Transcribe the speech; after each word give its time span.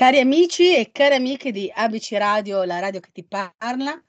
Cari 0.00 0.18
amici 0.18 0.74
e 0.74 0.92
cari 0.92 1.16
amiche 1.16 1.52
di 1.52 1.70
ABC 1.70 2.12
Radio, 2.12 2.64
la 2.64 2.78
radio 2.78 3.00
che 3.00 3.10
ti 3.12 3.22
parla, 3.22 4.02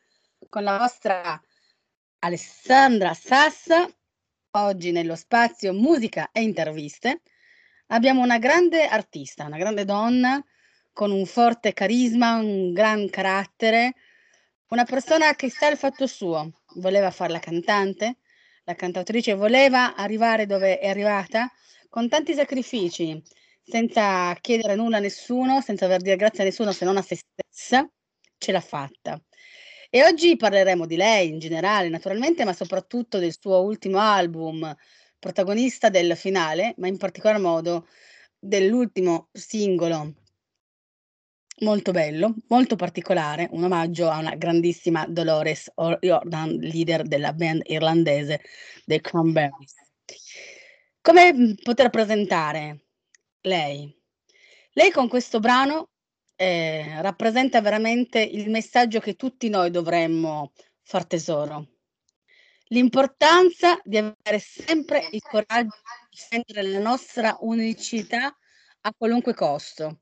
con 0.47 0.63
la 0.63 0.77
vostra 0.77 1.37
Alessandra 2.19 3.13
Sassa, 3.13 3.93
oggi 4.51 4.91
nello 4.93 5.17
spazio 5.17 5.73
musica 5.73 6.29
e 6.31 6.43
interviste, 6.43 7.23
abbiamo 7.87 8.21
una 8.21 8.37
grande 8.37 8.87
artista, 8.87 9.43
una 9.43 9.57
grande 9.57 9.83
donna 9.83 10.41
con 10.93 11.11
un 11.11 11.25
forte 11.25 11.73
carisma, 11.73 12.37
un 12.37 12.71
gran 12.71 13.09
carattere, 13.09 13.93
una 14.67 14.85
persona 14.85 15.35
che 15.35 15.49
sta 15.49 15.67
al 15.67 15.77
fatto 15.77 16.07
suo, 16.07 16.61
voleva 16.75 17.11
fare 17.11 17.33
la 17.33 17.39
cantante, 17.39 18.19
la 18.63 18.75
cantautrice 18.75 19.33
voleva 19.33 19.93
arrivare 19.93 20.45
dove 20.45 20.79
è 20.79 20.87
arrivata 20.87 21.51
con 21.89 22.07
tanti 22.07 22.33
sacrifici, 22.33 23.21
senza 23.71 24.35
chiedere 24.41 24.75
nulla 24.75 24.97
a 24.97 24.99
nessuno, 24.99 25.61
senza 25.61 25.85
aver 25.85 26.01
dire 26.01 26.15
grazie 26.17 26.43
a 26.43 26.45
nessuno 26.45 26.71
se 26.73 26.85
non 26.85 26.97
a 26.97 27.01
se 27.01 27.15
stessa, 27.15 27.89
ce 28.37 28.51
l'ha 28.51 28.61
fatta. 28.61 29.19
E 29.89 30.03
oggi 30.03 30.35
parleremo 30.35 30.85
di 30.85 30.95
lei 30.95 31.29
in 31.29 31.39
generale, 31.39 31.89
naturalmente, 31.89 32.45
ma 32.45 32.53
soprattutto 32.53 33.17
del 33.17 33.35
suo 33.39 33.61
ultimo 33.61 33.99
album, 33.99 34.75
protagonista 35.19 35.89
del 35.89 36.15
finale, 36.15 36.73
ma 36.77 36.87
in 36.87 36.97
particolar 36.97 37.39
modo 37.39 37.87
dell'ultimo 38.39 39.29
singolo 39.31 40.15
molto 41.61 41.91
bello, 41.91 42.35
molto 42.47 42.75
particolare, 42.75 43.47
un 43.51 43.63
omaggio 43.63 44.09
a 44.09 44.17
una 44.17 44.35
grandissima 44.35 45.05
Dolores 45.07 45.71
Jordan, 45.99 46.57
leader 46.57 47.03
della 47.03 47.33
band 47.33 47.61
irlandese 47.65 48.41
dei 48.85 49.01
Cranberries. 49.01 49.75
Come 51.01 51.55
poter 51.63 51.89
presentare 51.89 52.90
lei. 53.41 53.93
Lei 54.73 54.91
con 54.91 55.07
questo 55.07 55.39
brano 55.39 55.89
eh, 56.35 57.01
rappresenta 57.01 57.61
veramente 57.61 58.21
il 58.21 58.49
messaggio 58.49 58.99
che 58.99 59.15
tutti 59.15 59.49
noi 59.49 59.69
dovremmo 59.69 60.53
far 60.81 61.05
tesoro. 61.05 61.67
L'importanza 62.67 63.79
di 63.83 63.97
avere 63.97 64.39
sempre 64.39 65.07
il 65.11 65.21
coraggio 65.21 65.75
di 66.09 66.17
difendere 66.17 66.67
la 66.67 66.79
nostra 66.79 67.37
unicità 67.41 68.35
a 68.81 68.93
qualunque 68.93 69.33
costo. 69.33 70.01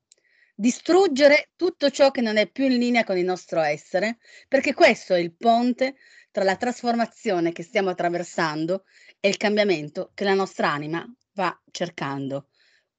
Distruggere 0.54 1.50
tutto 1.56 1.90
ciò 1.90 2.12
che 2.12 2.22
non 2.22 2.38
è 2.38 2.50
più 2.50 2.66
in 2.66 2.78
linea 2.78 3.04
con 3.04 3.18
il 3.18 3.26
nostro 3.26 3.62
essere, 3.62 4.18
perché 4.48 4.74
questo 4.74 5.14
è 5.14 5.20
il 5.20 5.36
ponte 5.36 5.96
tra 6.32 6.44
la 6.44 6.58
trasformazione 6.58 7.52
che 7.52 7.64
stiamo 7.64 7.90
attraversando 7.90 8.84
e 9.20 9.30
il 9.30 9.38
cambiamento 9.38 10.12
che 10.14 10.26
la 10.26 10.34
nostra 10.36 10.70
anima 10.70 11.04
va 11.34 11.60
cercando. 11.72 12.50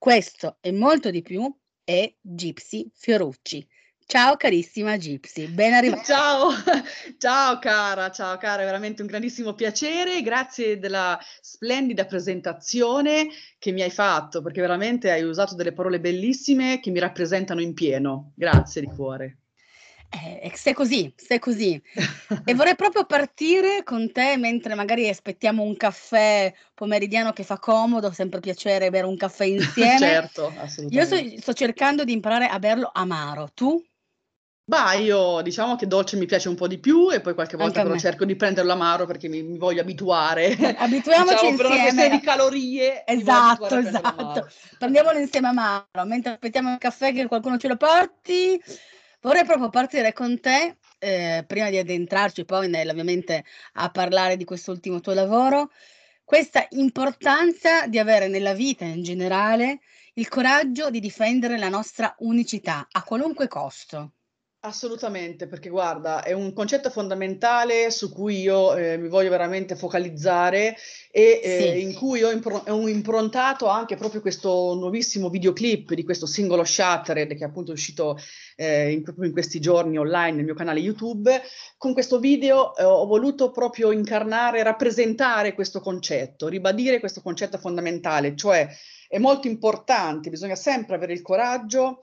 Questo 0.01 0.57
e 0.61 0.71
molto 0.71 1.11
di 1.11 1.21
più 1.21 1.47
è 1.83 2.11
Gypsy 2.19 2.89
Fiorucci. 2.91 3.63
Ciao 4.03 4.35
carissima 4.35 4.97
Gypsy, 4.97 5.45
ben 5.45 5.73
arrivata. 5.73 6.01
Ciao, 6.01 6.49
ciao 7.19 7.59
cara, 7.59 8.09
ciao 8.09 8.35
cara, 8.37 8.63
è 8.63 8.65
veramente 8.65 9.03
un 9.03 9.07
grandissimo 9.07 9.53
piacere, 9.53 10.23
grazie 10.23 10.79
della 10.79 11.19
splendida 11.39 12.05
presentazione 12.05 13.27
che 13.59 13.71
mi 13.71 13.83
hai 13.83 13.91
fatto, 13.91 14.41
perché 14.41 14.59
veramente 14.61 15.11
hai 15.11 15.21
usato 15.21 15.53
delle 15.53 15.71
parole 15.71 15.99
bellissime 15.99 16.79
che 16.79 16.89
mi 16.89 16.97
rappresentano 16.97 17.61
in 17.61 17.75
pieno. 17.75 18.31
Grazie 18.33 18.81
di 18.81 18.87
cuore. 18.87 19.40
Eh, 20.13 20.51
stai 20.55 20.73
così, 20.73 21.13
stai 21.15 21.39
così. 21.39 21.81
e 22.43 22.53
vorrei 22.53 22.75
proprio 22.75 23.05
partire 23.05 23.83
con 23.83 24.11
te 24.11 24.35
mentre 24.37 24.75
magari 24.75 25.07
aspettiamo 25.07 25.63
un 25.63 25.77
caffè 25.77 26.53
pomeridiano 26.73 27.31
che 27.31 27.43
fa 27.43 27.57
comodo, 27.57 28.11
sempre 28.11 28.41
piacere 28.41 28.89
bere 28.89 29.07
un 29.07 29.15
caffè 29.15 29.45
insieme. 29.47 29.97
certo, 29.97 30.53
assolutamente. 30.57 31.15
Io 31.15 31.29
sto, 31.29 31.41
sto, 31.41 31.53
cercando 31.53 32.03
di 32.03 32.11
imparare 32.11 32.47
a 32.47 32.59
berlo 32.59 32.89
amaro, 32.93 33.49
tu? 33.53 33.81
Bah, 34.63 34.93
io 34.93 35.41
diciamo 35.41 35.75
che 35.75 35.87
dolce 35.87 36.15
mi 36.15 36.25
piace 36.25 36.47
un 36.47 36.55
po' 36.55 36.67
di 36.67 36.77
più 36.77 37.11
e 37.11 37.19
poi 37.19 37.33
qualche 37.33 37.57
volta 37.57 37.81
però 37.81 37.97
cerco 37.97 38.23
di 38.23 38.35
prenderlo 38.35 38.71
amaro 38.71 39.05
perché 39.05 39.27
mi, 39.27 39.41
mi 39.41 39.57
voglio 39.57 39.81
abituare. 39.81 40.55
Abituiamoci 40.77 41.35
diciamo, 41.35 41.55
per 41.57 41.65
una 41.65 41.79
questione 41.79 42.09
di 42.09 42.19
calorie. 42.21 43.03
Esatto, 43.05 43.75
esatto. 43.75 44.47
Prendiamolo 44.77 45.17
insieme 45.17 45.49
amaro, 45.49 46.05
mentre 46.05 46.33
aspettiamo 46.33 46.71
il 46.71 46.77
caffè 46.77 47.11
che 47.11 47.27
qualcuno 47.27 47.57
ce 47.57 47.67
lo 47.67 47.75
porti. 47.75 48.61
Vorrei 49.21 49.45
proprio 49.45 49.69
partire 49.69 50.13
con 50.13 50.39
te, 50.39 50.77
eh, 50.97 51.43
prima 51.45 51.69
di 51.69 51.77
addentrarci 51.77 52.43
poi 52.43 52.67
nel, 52.67 52.89
ovviamente 52.89 53.45
a 53.73 53.91
parlare 53.91 54.35
di 54.35 54.45
quest'ultimo 54.45 54.99
tuo 54.99 55.13
lavoro, 55.13 55.69
questa 56.23 56.65
importanza 56.71 57.85
di 57.85 57.99
avere 57.99 58.27
nella 58.27 58.53
vita 58.53 58.83
in 58.83 59.03
generale 59.03 59.81
il 60.13 60.27
coraggio 60.27 60.89
di 60.89 60.99
difendere 60.99 61.59
la 61.59 61.69
nostra 61.69 62.15
unicità 62.19 62.87
a 62.89 63.03
qualunque 63.03 63.47
costo. 63.47 64.13
Assolutamente, 64.63 65.47
perché 65.47 65.69
guarda, 65.69 66.21
è 66.21 66.33
un 66.33 66.53
concetto 66.53 66.91
fondamentale 66.91 67.89
su 67.89 68.11
cui 68.13 68.41
io 68.41 68.75
eh, 68.75 68.95
mi 68.95 69.07
voglio 69.07 69.31
veramente 69.31 69.75
focalizzare 69.75 70.77
e 71.09 71.41
eh, 71.43 71.71
sì. 71.73 71.81
in 71.81 71.95
cui 71.95 72.21
ho, 72.21 72.29
impr- 72.29 72.69
ho, 72.69 72.87
improntato 72.87 73.65
anche 73.65 73.95
proprio 73.95 74.21
questo 74.21 74.75
nuovissimo 74.75 75.31
videoclip 75.31 75.95
di 75.95 76.03
questo 76.03 76.27
singolo 76.27 76.63
Shattered 76.63 77.29
che 77.35 77.43
è 77.43 77.47
appunto 77.47 77.71
uscito 77.71 78.19
eh, 78.55 78.91
in, 78.91 79.01
proprio 79.01 79.25
in 79.25 79.31
questi 79.31 79.59
giorni 79.59 79.97
online 79.97 80.35
nel 80.35 80.45
mio 80.45 80.53
canale 80.53 80.79
YouTube. 80.79 81.41
Con 81.75 81.93
questo 81.93 82.19
video 82.19 82.75
eh, 82.75 82.83
ho 82.83 83.07
voluto 83.07 83.49
proprio 83.49 83.91
incarnare, 83.91 84.61
rappresentare 84.61 85.55
questo 85.55 85.79
concetto, 85.79 86.47
ribadire 86.47 86.99
questo 86.99 87.21
concetto 87.21 87.57
fondamentale, 87.57 88.35
cioè 88.35 88.69
è 89.07 89.17
molto 89.17 89.47
importante, 89.47 90.29
bisogna 90.29 90.55
sempre 90.55 90.95
avere 90.95 91.13
il 91.13 91.23
coraggio 91.23 91.99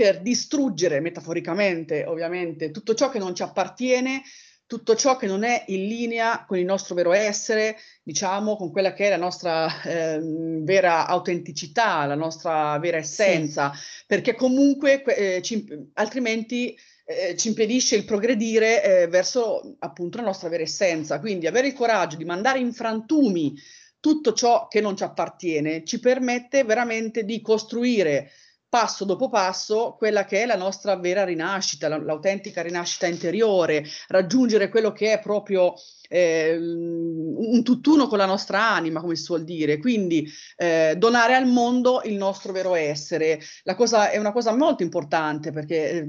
per 0.00 0.22
distruggere 0.22 0.98
metaforicamente, 1.00 2.06
ovviamente, 2.06 2.70
tutto 2.70 2.94
ciò 2.94 3.10
che 3.10 3.18
non 3.18 3.34
ci 3.34 3.42
appartiene, 3.42 4.22
tutto 4.66 4.96
ciò 4.96 5.18
che 5.18 5.26
non 5.26 5.42
è 5.42 5.64
in 5.66 5.86
linea 5.86 6.46
con 6.46 6.56
il 6.56 6.64
nostro 6.64 6.94
vero 6.94 7.12
essere, 7.12 7.76
diciamo, 8.02 8.56
con 8.56 8.72
quella 8.72 8.94
che 8.94 9.04
è 9.04 9.08
la 9.10 9.18
nostra 9.18 9.82
eh, 9.82 10.18
vera 10.62 11.06
autenticità, 11.06 12.06
la 12.06 12.14
nostra 12.14 12.78
vera 12.78 12.96
essenza, 12.96 13.74
sì. 13.74 14.04
perché 14.06 14.34
comunque 14.34 15.04
eh, 15.04 15.42
ci, 15.42 15.66
altrimenti 15.92 16.74
eh, 17.04 17.36
ci 17.36 17.48
impedisce 17.48 17.94
il 17.94 18.06
progredire 18.06 19.02
eh, 19.02 19.06
verso 19.06 19.76
appunto 19.80 20.16
la 20.16 20.24
nostra 20.24 20.48
vera 20.48 20.62
essenza. 20.62 21.20
Quindi 21.20 21.46
avere 21.46 21.66
il 21.66 21.74
coraggio 21.74 22.16
di 22.16 22.24
mandare 22.24 22.58
in 22.58 22.72
frantumi 22.72 23.54
tutto 24.00 24.32
ciò 24.32 24.66
che 24.66 24.80
non 24.80 24.96
ci 24.96 25.02
appartiene 25.02 25.84
ci 25.84 26.00
permette 26.00 26.64
veramente 26.64 27.26
di 27.26 27.42
costruire 27.42 28.30
passo 28.70 29.04
dopo 29.04 29.28
passo 29.28 29.96
quella 29.98 30.24
che 30.24 30.42
è 30.42 30.46
la 30.46 30.56
nostra 30.56 30.96
vera 30.96 31.24
rinascita, 31.24 31.88
l'autentica 31.88 32.62
rinascita 32.62 33.06
interiore, 33.06 33.84
raggiungere 34.06 34.68
quello 34.68 34.92
che 34.92 35.12
è 35.12 35.20
proprio 35.20 35.74
eh, 36.08 36.56
un 36.56 37.62
tutt'uno 37.62 38.06
con 38.06 38.18
la 38.18 38.26
nostra 38.26 38.70
anima, 38.70 39.00
come 39.00 39.16
si 39.16 39.22
suol 39.22 39.44
dire, 39.44 39.78
quindi 39.78 40.26
eh, 40.56 40.94
donare 40.96 41.34
al 41.34 41.46
mondo 41.46 42.00
il 42.04 42.14
nostro 42.14 42.52
vero 42.52 42.74
essere. 42.74 43.40
La 43.64 43.74
cosa 43.74 44.10
è 44.10 44.18
una 44.18 44.32
cosa 44.32 44.54
molto 44.54 44.82
importante 44.82 45.52
perché 45.52 45.90
eh, 45.90 46.06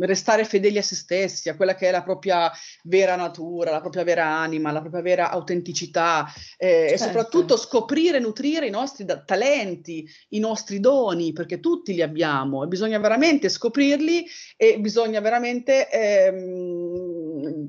restare 0.00 0.44
fedeli 0.44 0.78
a 0.78 0.82
se 0.82 0.94
stessi, 0.94 1.48
a 1.48 1.56
quella 1.56 1.74
che 1.74 1.88
è 1.88 1.90
la 1.90 2.02
propria 2.02 2.50
vera 2.84 3.16
natura, 3.16 3.70
la 3.70 3.80
propria 3.80 4.04
vera 4.04 4.26
anima, 4.26 4.72
la 4.72 4.80
propria 4.80 5.02
vera 5.02 5.30
autenticità 5.30 6.26
eh, 6.56 6.88
certo. 6.88 6.94
e 6.94 6.98
soprattutto 6.98 7.56
scoprire 7.56 8.18
e 8.18 8.20
nutrire 8.20 8.66
i 8.66 8.70
nostri 8.70 9.04
da- 9.04 9.20
talenti, 9.20 10.08
i 10.30 10.38
nostri 10.38 10.80
doni, 10.80 11.32
perché 11.32 11.60
tutti 11.60 11.94
li 11.94 12.02
abbiamo 12.02 12.64
e 12.64 12.66
bisogna 12.66 12.98
veramente 12.98 13.48
scoprirli 13.48 14.26
e 14.56 14.78
bisogna 14.78 15.20
veramente 15.20 15.88
ehm, 15.90 17.68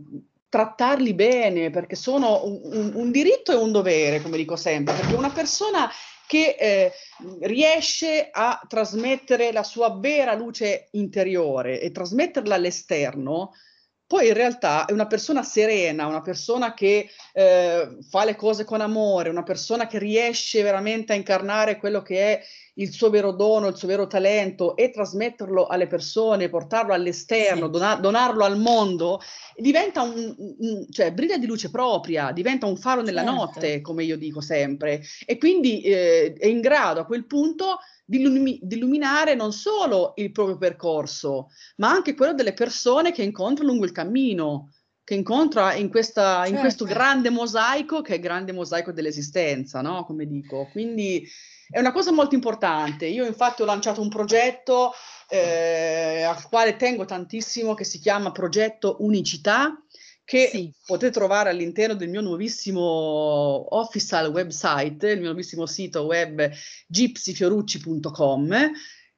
trattarli 0.50 1.14
bene, 1.14 1.70
perché 1.70 1.96
sono 1.96 2.44
un, 2.44 2.60
un, 2.64 2.92
un, 2.96 3.12
diritto 3.12 3.52
e 3.52 3.56
un 3.56 3.72
dovere, 3.72 4.22
come 4.22 4.38
dico 4.38 4.56
sempre, 4.56 4.96
perché 4.96 5.14
una 5.14 5.30
persona 5.30 5.90
che 6.30 6.56
eh, 6.60 6.92
riesce 7.42 8.30
a 8.32 8.62
trasmettere 8.68 9.52
la 9.52 9.64
sua 9.64 9.98
vera 9.98 10.36
luce 10.36 10.90
interiore 10.92 11.82
e 11.82 11.90
trasmetterla 11.90 12.54
all'esterno, 12.54 13.54
poi 14.06 14.28
in 14.28 14.36
realtà 14.36 14.86
è 14.86 14.92
una 14.92 15.08
persona 15.08 15.42
serena, 15.42 16.06
una 16.06 16.22
persona 16.22 16.76
che 16.76 17.10
eh, 17.34 17.98
fa 18.08 18.26
le 18.26 18.36
cose 18.36 18.64
con 18.64 18.82
amore, 18.82 19.30
una 19.30 19.42
persona 19.42 19.88
che 19.88 19.98
riesce 19.98 20.62
veramente 20.62 21.14
a 21.14 21.16
incarnare 21.16 21.78
quello 21.78 22.04
che 22.04 22.20
è 22.20 22.44
il 22.76 22.92
suo 22.92 23.10
vero 23.10 23.32
dono, 23.32 23.68
il 23.68 23.76
suo 23.76 23.88
vero 23.88 24.08
talento 24.08 24.76
e 24.76 24.90
trasmetterlo 24.90 25.68
alle 25.68 25.88
persone, 25.88 26.50
portarlo 26.50 26.94
all'esterno, 26.94 27.66
sì. 27.66 27.72
donar, 27.72 28.00
donarlo 28.00 28.44
al 28.44 28.60
mondo, 28.60 29.22
diventa 29.56 30.02
un, 30.02 30.36
un, 30.38 30.86
cioè 30.90 31.12
brilla 31.12 31.38
di 31.38 31.46
luce 31.46 31.70
propria, 31.70 32.32
diventa 32.32 32.66
un 32.66 32.78
faro 32.78 33.02
nella 33.02 33.24
certo. 33.24 33.36
notte, 33.36 33.82
come 33.82 34.04
io 34.04 34.18
dico 34.18 34.42
sempre, 34.42 35.02
e 35.26 35.38
quindi 35.38 35.82
eh, 35.82 36.34
è 36.34 36.48
in 36.48 36.62
grado 36.62 37.02
a 37.02 37.06
quel 37.06 37.26
punto 37.26 37.80
di, 38.06 38.20
illumi- 38.20 38.60
di, 38.62 38.76
illuminare 38.76 39.36
non 39.36 39.54
solo 39.54 40.14
il 40.16 40.32
proprio 40.32 40.58
percorso, 40.58 41.50
ma 41.78 41.90
anche 41.90 42.16
quello 42.16 42.34
delle 42.34 42.54
persone 42.54 43.12
che 43.12 43.24
incontra 43.24 43.64
lungo 43.66 43.86
il 43.86 43.92
cammino 43.92 44.72
che 45.10 45.16
incontra 45.16 45.74
in, 45.74 45.90
questa, 45.90 46.42
certo. 46.42 46.54
in 46.54 46.60
questo 46.60 46.86
certo. 46.86 47.00
grande 47.00 47.30
mosaico 47.32 48.02
che 48.02 48.14
è 48.14 48.16
il 48.18 48.22
grande 48.22 48.52
mosaico 48.52 48.92
dell'esistenza, 48.92 49.82
no? 49.82 50.06
Come 50.06 50.28
dico. 50.28 50.68
Quindi 50.72 51.28
è 51.70 51.80
una 51.80 51.92
cosa 51.92 52.12
molto 52.12 52.36
importante. 52.36 53.06
Io 53.06 53.26
infatti 53.26 53.62
ho 53.62 53.66
lanciato 53.66 54.02
un 54.02 54.10
progetto 54.10 54.92
eh, 55.30 56.24
al 56.24 56.48
quale 56.48 56.76
tengo 56.76 57.06
tantissimo 57.06 57.74
che 57.74 57.84
si 57.84 58.00
chiama 58.00 58.32
Progetto 58.32 58.98
Unicità 59.00 59.82
che 60.30 60.50
sì. 60.52 60.72
potete 60.86 61.12
trovare 61.12 61.50
all'interno 61.50 61.96
del 61.96 62.10
mio 62.10 62.22
nuovissimo 62.22 63.76
official 63.76 64.32
website, 64.32 65.10
il 65.10 65.18
mio 65.18 65.30
nuovissimo 65.30 65.66
sito 65.66 66.04
web 66.04 66.52
gypsyfiorucci.com, 66.86 68.72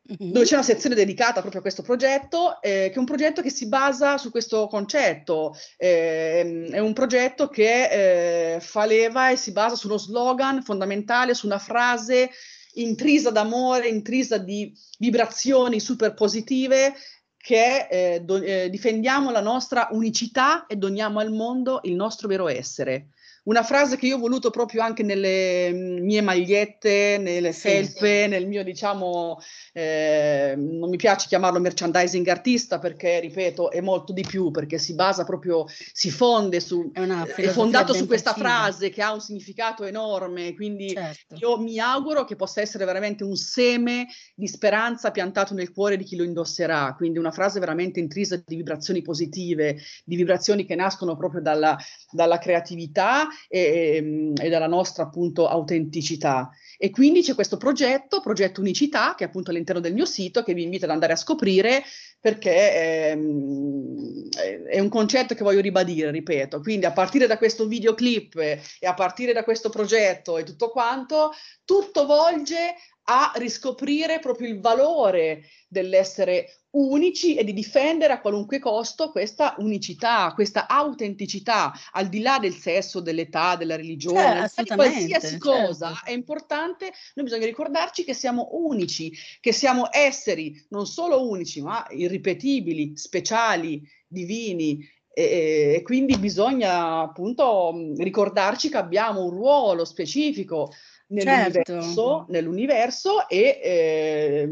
mm-hmm. 0.09 0.31
dove 0.31 0.45
c'è 0.45 0.55
una 0.55 0.63
sezione 0.63 0.95
dedicata 0.95 1.41
proprio 1.41 1.59
a 1.59 1.63
questo 1.63 1.81
progetto, 1.81 2.61
eh, 2.61 2.89
che 2.89 2.93
è 2.93 2.99
un 2.99 3.05
progetto 3.05 3.41
che 3.41 3.49
si 3.49 3.67
basa 3.67 4.17
su 4.17 4.31
questo 4.31 4.67
concetto. 4.67 5.55
Eh, 5.77 6.69
è 6.71 6.79
un 6.79 6.93
progetto 6.93 7.47
che 7.49 8.55
eh, 8.55 8.59
fa 8.59 8.85
leva 8.85 9.29
e 9.29 9.35
si 9.35 9.51
basa 9.51 9.75
su 9.75 9.87
uno 9.87 9.97
slogan 9.97 10.63
fondamentale, 10.63 11.33
su 11.33 11.45
una 11.45 11.59
frase 11.59 12.29
intrisa 12.73 13.31
d'amore, 13.31 13.87
intrisa 13.87 14.37
di 14.37 14.73
vibrazioni 14.97 15.79
super 15.79 16.13
positive 16.13 16.93
che 17.41 17.87
eh, 17.89 18.21
do, 18.21 18.41
eh, 18.41 18.69
difendiamo 18.69 19.31
la 19.31 19.41
nostra 19.41 19.89
unicità 19.91 20.67
e 20.67 20.75
doniamo 20.75 21.19
al 21.19 21.31
mondo 21.31 21.79
il 21.83 21.95
nostro 21.95 22.27
vero 22.27 22.47
essere. 22.47 23.09
Una 23.43 23.63
frase 23.63 23.97
che 23.97 24.05
io 24.05 24.17
ho 24.17 24.19
voluto 24.19 24.51
proprio 24.51 24.83
anche 24.83 25.01
nelle 25.01 25.71
mm, 25.73 26.05
mie 26.05 26.21
magliette, 26.21 27.17
nelle 27.19 27.53
felpe, 27.53 28.23
sì. 28.23 28.29
nel 28.29 28.47
mio, 28.47 28.63
diciamo, 28.63 29.39
eh, 29.73 30.53
non 30.55 30.89
mi 30.89 30.97
piace 30.97 31.27
chiamarlo 31.27 31.59
merchandising 31.59 32.27
artista 32.27 32.77
perché, 32.77 33.19
ripeto, 33.19 33.71
è 33.71 33.81
molto 33.81 34.13
di 34.13 34.21
più, 34.21 34.51
perché 34.51 34.77
si 34.77 34.93
basa 34.93 35.23
proprio, 35.23 35.65
si 35.91 36.11
fonde 36.11 36.59
su, 36.59 36.91
è, 36.93 37.01
è 37.01 37.47
fondato 37.47 37.95
su 37.95 38.05
questa 38.05 38.33
frase 38.33 38.91
che 38.91 39.01
ha 39.01 39.11
un 39.11 39.21
significato 39.21 39.85
enorme, 39.85 40.53
quindi 40.53 40.89
certo. 40.89 41.35
io 41.35 41.57
mi 41.59 41.79
auguro 41.79 42.25
che 42.25 42.35
possa 42.35 42.61
essere 42.61 42.85
veramente 42.85 43.23
un 43.23 43.35
seme 43.35 44.05
di 44.35 44.47
speranza 44.47 45.09
piantato 45.09 45.55
nel 45.55 45.71
cuore 45.71 45.97
di 45.97 46.03
chi 46.03 46.15
lo 46.15 46.23
indosserà, 46.23 46.93
quindi 46.95 47.17
una 47.17 47.31
frase 47.31 47.59
veramente 47.59 47.99
intrisa 47.99 48.35
di 48.45 48.55
vibrazioni 48.55 49.01
positive, 49.01 49.79
di 50.05 50.15
vibrazioni 50.15 50.63
che 50.63 50.75
nascono 50.75 51.17
proprio 51.17 51.41
dalla, 51.41 51.75
dalla 52.11 52.37
creatività 52.37 53.29
e, 53.47 54.33
e 54.35 54.49
dalla 54.49 54.67
nostra 54.67 55.03
appunto 55.03 55.47
autenticità. 55.47 56.49
E 56.77 56.89
quindi 56.89 57.21
c'è 57.21 57.35
questo 57.35 57.57
progetto, 57.57 58.21
progetto 58.21 58.61
Unicità, 58.61 59.13
che 59.15 59.25
è 59.25 59.27
appunto 59.27 59.51
all'interno 59.51 59.81
del 59.81 59.93
mio 59.93 60.05
sito, 60.05 60.43
che 60.43 60.53
vi 60.53 60.63
invito 60.63 60.85
ad 60.85 60.91
andare 60.91 61.13
a 61.13 61.17
scoprire 61.17 61.83
perché 62.21 63.09
ehm, 63.09 64.29
è 64.69 64.79
un 64.79 64.89
concetto 64.89 65.33
che 65.33 65.43
voglio 65.43 65.59
ribadire, 65.59 66.11
ripeto. 66.11 66.61
Quindi 66.61 66.85
a 66.85 66.91
partire 66.91 67.25
da 67.25 67.39
questo 67.39 67.65
videoclip 67.65 68.37
e 68.37 68.61
a 68.85 68.93
partire 68.93 69.33
da 69.33 69.43
questo 69.43 69.69
progetto 69.69 70.37
e 70.37 70.43
tutto 70.43 70.69
quanto, 70.69 71.31
tutto 71.65 72.05
volge 72.05 72.75
a 73.05 73.31
riscoprire 73.35 74.19
proprio 74.19 74.47
il 74.49 74.61
valore 74.61 75.43
dell'essere 75.67 76.61
unici 76.71 77.35
e 77.35 77.43
di 77.43 77.53
difendere 77.53 78.13
a 78.13 78.21
qualunque 78.21 78.59
costo 78.59 79.11
questa 79.11 79.55
unicità, 79.57 80.31
questa 80.33 80.67
autenticità, 80.67 81.73
al 81.91 82.07
di 82.07 82.21
là 82.21 82.39
del 82.39 82.53
sesso, 82.53 83.01
dell'età, 83.01 83.55
della 83.55 83.75
religione, 83.75 84.49
cioè, 84.53 84.63
di 84.63 84.69
qualsiasi 84.69 85.37
cosa 85.37 85.87
certo. 85.87 86.05
è 86.05 86.11
importante, 86.11 86.93
noi 87.15 87.25
bisogna 87.25 87.45
ricordarci 87.45 88.03
che 88.03 88.13
siamo 88.13 88.49
unici, 88.51 89.11
che 89.41 89.51
siamo 89.51 89.89
esseri 89.91 90.65
non 90.69 90.85
solo 90.85 91.27
unici, 91.27 91.61
ma 91.61 91.85
irripetibili, 92.11 92.95
speciali, 92.95 93.81
divini, 94.07 94.79
e, 95.13 95.75
e, 95.75 95.81
quindi 95.83 96.17
bisogna 96.17 97.01
appunto 97.01 97.93
ricordarci 97.97 98.69
che 98.69 98.77
abbiamo 98.77 99.23
un 99.23 99.31
ruolo 99.31 99.83
specifico 99.83 100.71
nell'universo, 101.07 101.81
certo. 101.81 102.25
nell'universo 102.29 103.27
e 103.27 103.59
eh, 103.61 104.49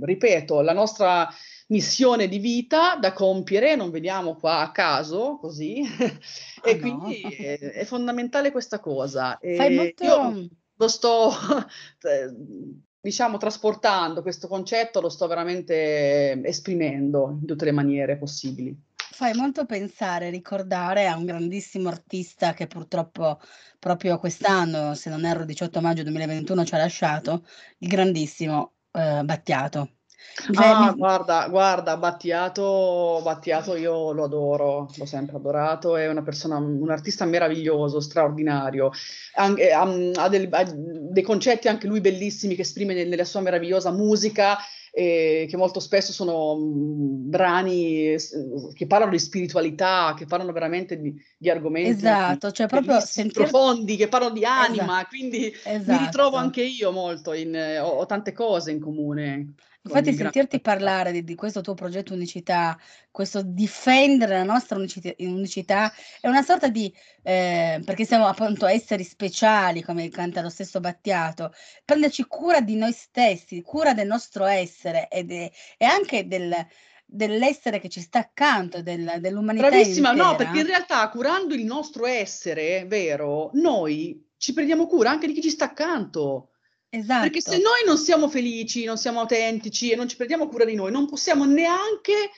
ripeto, 0.00 0.60
la 0.60 0.72
nostra 0.72 1.28
missione 1.68 2.28
di 2.28 2.38
vita 2.38 2.96
da 2.96 3.12
compiere, 3.12 3.76
non 3.76 3.90
vediamo 3.90 4.34
qua 4.36 4.60
a 4.60 4.72
caso 4.72 5.38
così, 5.40 5.82
ah, 6.62 6.68
e 6.68 6.74
no. 6.74 6.80
quindi 6.80 7.20
è, 7.20 7.58
è, 7.58 7.84
fondamentale 7.84 8.50
questa 8.50 8.80
cosa. 8.80 9.38
Fai 9.40 9.74
molto... 9.74 10.04
Io 10.04 10.48
lo 10.74 10.88
sto, 10.88 11.30
diciamo, 13.02 13.36
trasportando 13.36 14.22
questo 14.22 14.48
concetto, 14.48 15.00
lo 15.00 15.10
sto 15.10 15.26
veramente 15.26 16.40
esprimendo 16.44 17.36
in 17.38 17.46
tutte 17.46 17.66
le 17.66 17.72
maniere 17.72 18.16
possibili 18.16 18.90
fai 19.22 19.34
molto 19.34 19.66
pensare, 19.66 20.30
ricordare 20.30 21.06
a 21.06 21.16
un 21.16 21.24
grandissimo 21.24 21.88
artista 21.88 22.54
che 22.54 22.66
purtroppo 22.66 23.38
proprio 23.78 24.18
quest'anno, 24.18 24.94
se 24.94 25.10
non 25.10 25.24
erro 25.24 25.44
18 25.44 25.80
maggio 25.80 26.02
2021, 26.02 26.64
ci 26.64 26.74
ha 26.74 26.78
lasciato, 26.78 27.46
il 27.78 27.88
grandissimo 27.88 28.72
eh, 28.90 29.22
Battiato. 29.22 29.98
Ah, 30.54 30.92
guarda, 30.96 31.46
guarda, 31.48 31.96
Battiato, 31.96 33.20
Battiato 33.22 33.76
io 33.76 34.12
lo 34.12 34.24
adoro, 34.24 34.88
l'ho 34.96 35.06
sempre 35.06 35.36
adorato, 35.36 35.96
è 35.96 36.08
una 36.08 36.22
persona, 36.22 36.56
un 36.56 36.90
artista 36.90 37.24
meraviglioso, 37.24 38.00
straordinario, 38.00 38.90
anche, 39.34 39.70
ha, 39.70 39.82
ha, 39.82 40.28
del, 40.28 40.48
ha, 40.50 40.64
dei 40.74 41.22
concetti 41.22 41.68
anche 41.68 41.86
lui 41.86 42.00
bellissimi 42.00 42.54
che 42.54 42.62
esprime 42.62 43.04
nella 43.04 43.24
sua 43.24 43.40
meravigliosa 43.40 43.90
musica 43.92 44.58
eh, 44.94 45.46
che 45.48 45.56
molto 45.56 45.80
spesso 45.80 46.12
sono 46.12 46.54
mh, 46.54 47.30
brani 47.30 48.14
che 48.74 48.86
parlano 48.86 49.12
di 49.12 49.18
spiritualità, 49.18 50.14
che 50.14 50.26
parlano 50.26 50.52
veramente 50.52 51.00
di, 51.00 51.14
di 51.38 51.48
argomenti 51.48 51.88
esatto, 51.88 52.52
cioè 52.52 52.66
proprio 52.66 53.00
sentir... 53.00 53.32
profondi, 53.32 53.96
che 53.96 54.08
parlano 54.08 54.34
di 54.34 54.44
anima, 54.44 54.96
esatto. 54.96 55.06
quindi 55.08 55.50
esatto. 55.64 55.92
mi 55.92 55.98
ritrovo 56.04 56.36
anche 56.36 56.62
io 56.62 56.92
molto, 56.92 57.32
in, 57.32 57.56
ho, 57.80 57.88
ho 57.88 58.06
tante 58.06 58.32
cose 58.32 58.70
in 58.70 58.80
comune. 58.80 59.54
Infatti 59.84 60.14
sentirti 60.14 60.60
parlare 60.60 61.10
di, 61.10 61.24
di, 61.24 61.34
questo 61.34 61.60
tuo 61.60 61.74
progetto 61.74 62.14
unicità, 62.14 62.78
questo 63.10 63.42
difendere 63.42 64.34
la 64.34 64.44
nostra 64.44 64.76
unicità, 64.76 65.12
unicità 65.18 65.92
è 66.20 66.28
una 66.28 66.42
sorta 66.42 66.68
di, 66.68 66.92
eh, 67.22 67.82
perché 67.84 68.04
siamo 68.04 68.26
appunto 68.26 68.66
esseri 68.66 69.02
speciali, 69.02 69.82
come 69.82 70.08
canta 70.08 70.40
lo 70.40 70.50
stesso 70.50 70.78
Battiato, 70.78 71.52
prenderci 71.84 72.24
cura 72.28 72.60
di 72.60 72.76
noi 72.76 72.92
stessi, 72.92 73.60
cura 73.62 73.92
del 73.92 74.06
nostro 74.06 74.44
essere 74.44 75.08
ed 75.08 75.32
è, 75.32 75.50
e 75.76 75.84
anche 75.84 76.28
del, 76.28 76.54
dell'essere 77.04 77.80
che 77.80 77.88
ci 77.88 78.00
sta 78.00 78.20
accanto, 78.20 78.82
del, 78.82 79.16
dell'umanità. 79.18 79.68
Bravissima, 79.68 80.10
intera. 80.10 80.28
no, 80.28 80.36
perché 80.36 80.60
in 80.60 80.66
realtà 80.66 81.08
curando 81.08 81.54
il 81.54 81.64
nostro 81.64 82.06
essere, 82.06 82.84
vero, 82.86 83.50
noi 83.54 84.30
ci 84.36 84.52
prendiamo 84.52 84.86
cura 84.86 85.10
anche 85.10 85.26
di 85.26 85.32
chi 85.32 85.42
ci 85.42 85.50
sta 85.50 85.64
accanto. 85.64 86.51
Esatto. 86.94 87.22
Perché 87.22 87.40
se 87.40 87.56
noi 87.56 87.84
non 87.86 87.96
siamo 87.96 88.28
felici, 88.28 88.84
non 88.84 88.98
siamo 88.98 89.20
autentici 89.20 89.90
e 89.90 89.96
non 89.96 90.08
ci 90.08 90.16
prendiamo 90.16 90.46
cura 90.46 90.66
di 90.66 90.74
noi, 90.74 90.92
non 90.92 91.08
possiamo 91.08 91.46
neanche 91.46 92.30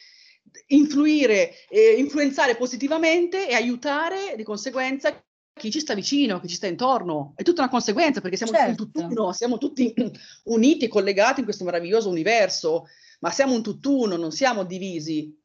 influire, 0.69 1.67
eh, 1.69 1.95
influenzare 1.99 2.55
positivamente 2.55 3.49
e 3.49 3.55
aiutare 3.55 4.35
di 4.37 4.45
conseguenza 4.45 5.21
chi 5.53 5.73
ci 5.73 5.81
sta 5.81 5.95
vicino, 5.95 6.39
chi 6.39 6.47
ci 6.47 6.55
sta 6.55 6.69
intorno. 6.69 7.33
È 7.35 7.43
tutta 7.43 7.63
una 7.63 7.71
conseguenza 7.71 8.21
perché 8.21 8.37
siamo 8.37 8.53
certo. 8.53 8.85
tutti 8.85 8.99
un 8.99 9.09
tutt'uno, 9.09 9.33
siamo 9.33 9.59
tutti 9.59 9.93
uniti, 10.45 10.87
collegati 10.87 11.41
in 11.41 11.47
questo 11.47 11.65
meraviglioso 11.65 12.09
universo, 12.09 12.85
ma 13.21 13.33
siamo 13.33 13.55
un 13.55 13.63
tutt'uno, 13.63 14.15
non 14.15 14.31
siamo 14.31 14.63
divisi 14.63 15.37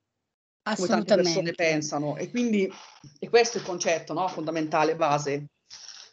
come 0.61 0.87
tante 0.87 1.15
persone 1.15 1.53
pensano. 1.53 2.15
E 2.15 2.29
quindi 2.29 2.71
e 3.17 3.27
questo 3.27 3.57
è 3.57 3.61
il 3.61 3.65
concetto 3.65 4.13
no? 4.13 4.27
fondamentale, 4.27 4.95
base. 4.95 5.47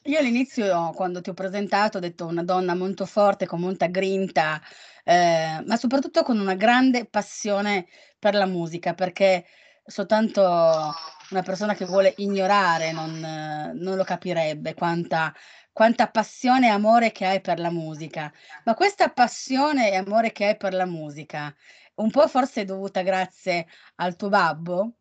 Io 0.06 0.18
all'inizio, 0.18 0.92
quando 0.92 1.20
ti 1.20 1.30
ho 1.30 1.34
presentato, 1.34 1.96
ho 1.98 2.00
detto 2.00 2.26
una 2.26 2.44
donna 2.44 2.74
molto 2.76 3.06
forte, 3.06 3.44
con 3.46 3.60
molta 3.60 3.86
grinta, 3.88 4.60
eh, 5.04 5.62
ma 5.66 5.76
soprattutto 5.76 6.22
con 6.22 6.38
una 6.38 6.54
grande 6.54 7.06
passione 7.06 7.86
per 8.18 8.34
la 8.34 8.46
musica, 8.46 8.94
perché 8.94 9.44
soltanto 9.84 10.40
una 11.30 11.42
persona 11.42 11.74
che 11.74 11.84
vuole 11.86 12.14
ignorare 12.18 12.92
non, 12.92 13.18
non 13.74 13.96
lo 13.96 14.04
capirebbe 14.04 14.74
quanta, 14.74 15.34
quanta 15.72 16.08
passione 16.08 16.68
e 16.68 16.70
amore 16.70 17.10
che 17.10 17.26
hai 17.26 17.40
per 17.40 17.58
la 17.58 17.70
musica. 17.70 18.32
Ma 18.64 18.74
questa 18.74 19.10
passione 19.10 19.90
e 19.90 19.96
amore 19.96 20.30
che 20.30 20.44
hai 20.46 20.56
per 20.56 20.72
la 20.72 20.86
musica, 20.86 21.52
un 21.96 22.10
po' 22.10 22.28
forse 22.28 22.60
è 22.62 22.64
dovuta 22.64 23.02
grazie 23.02 23.66
al 23.96 24.14
tuo 24.16 24.28
babbo? 24.28 24.92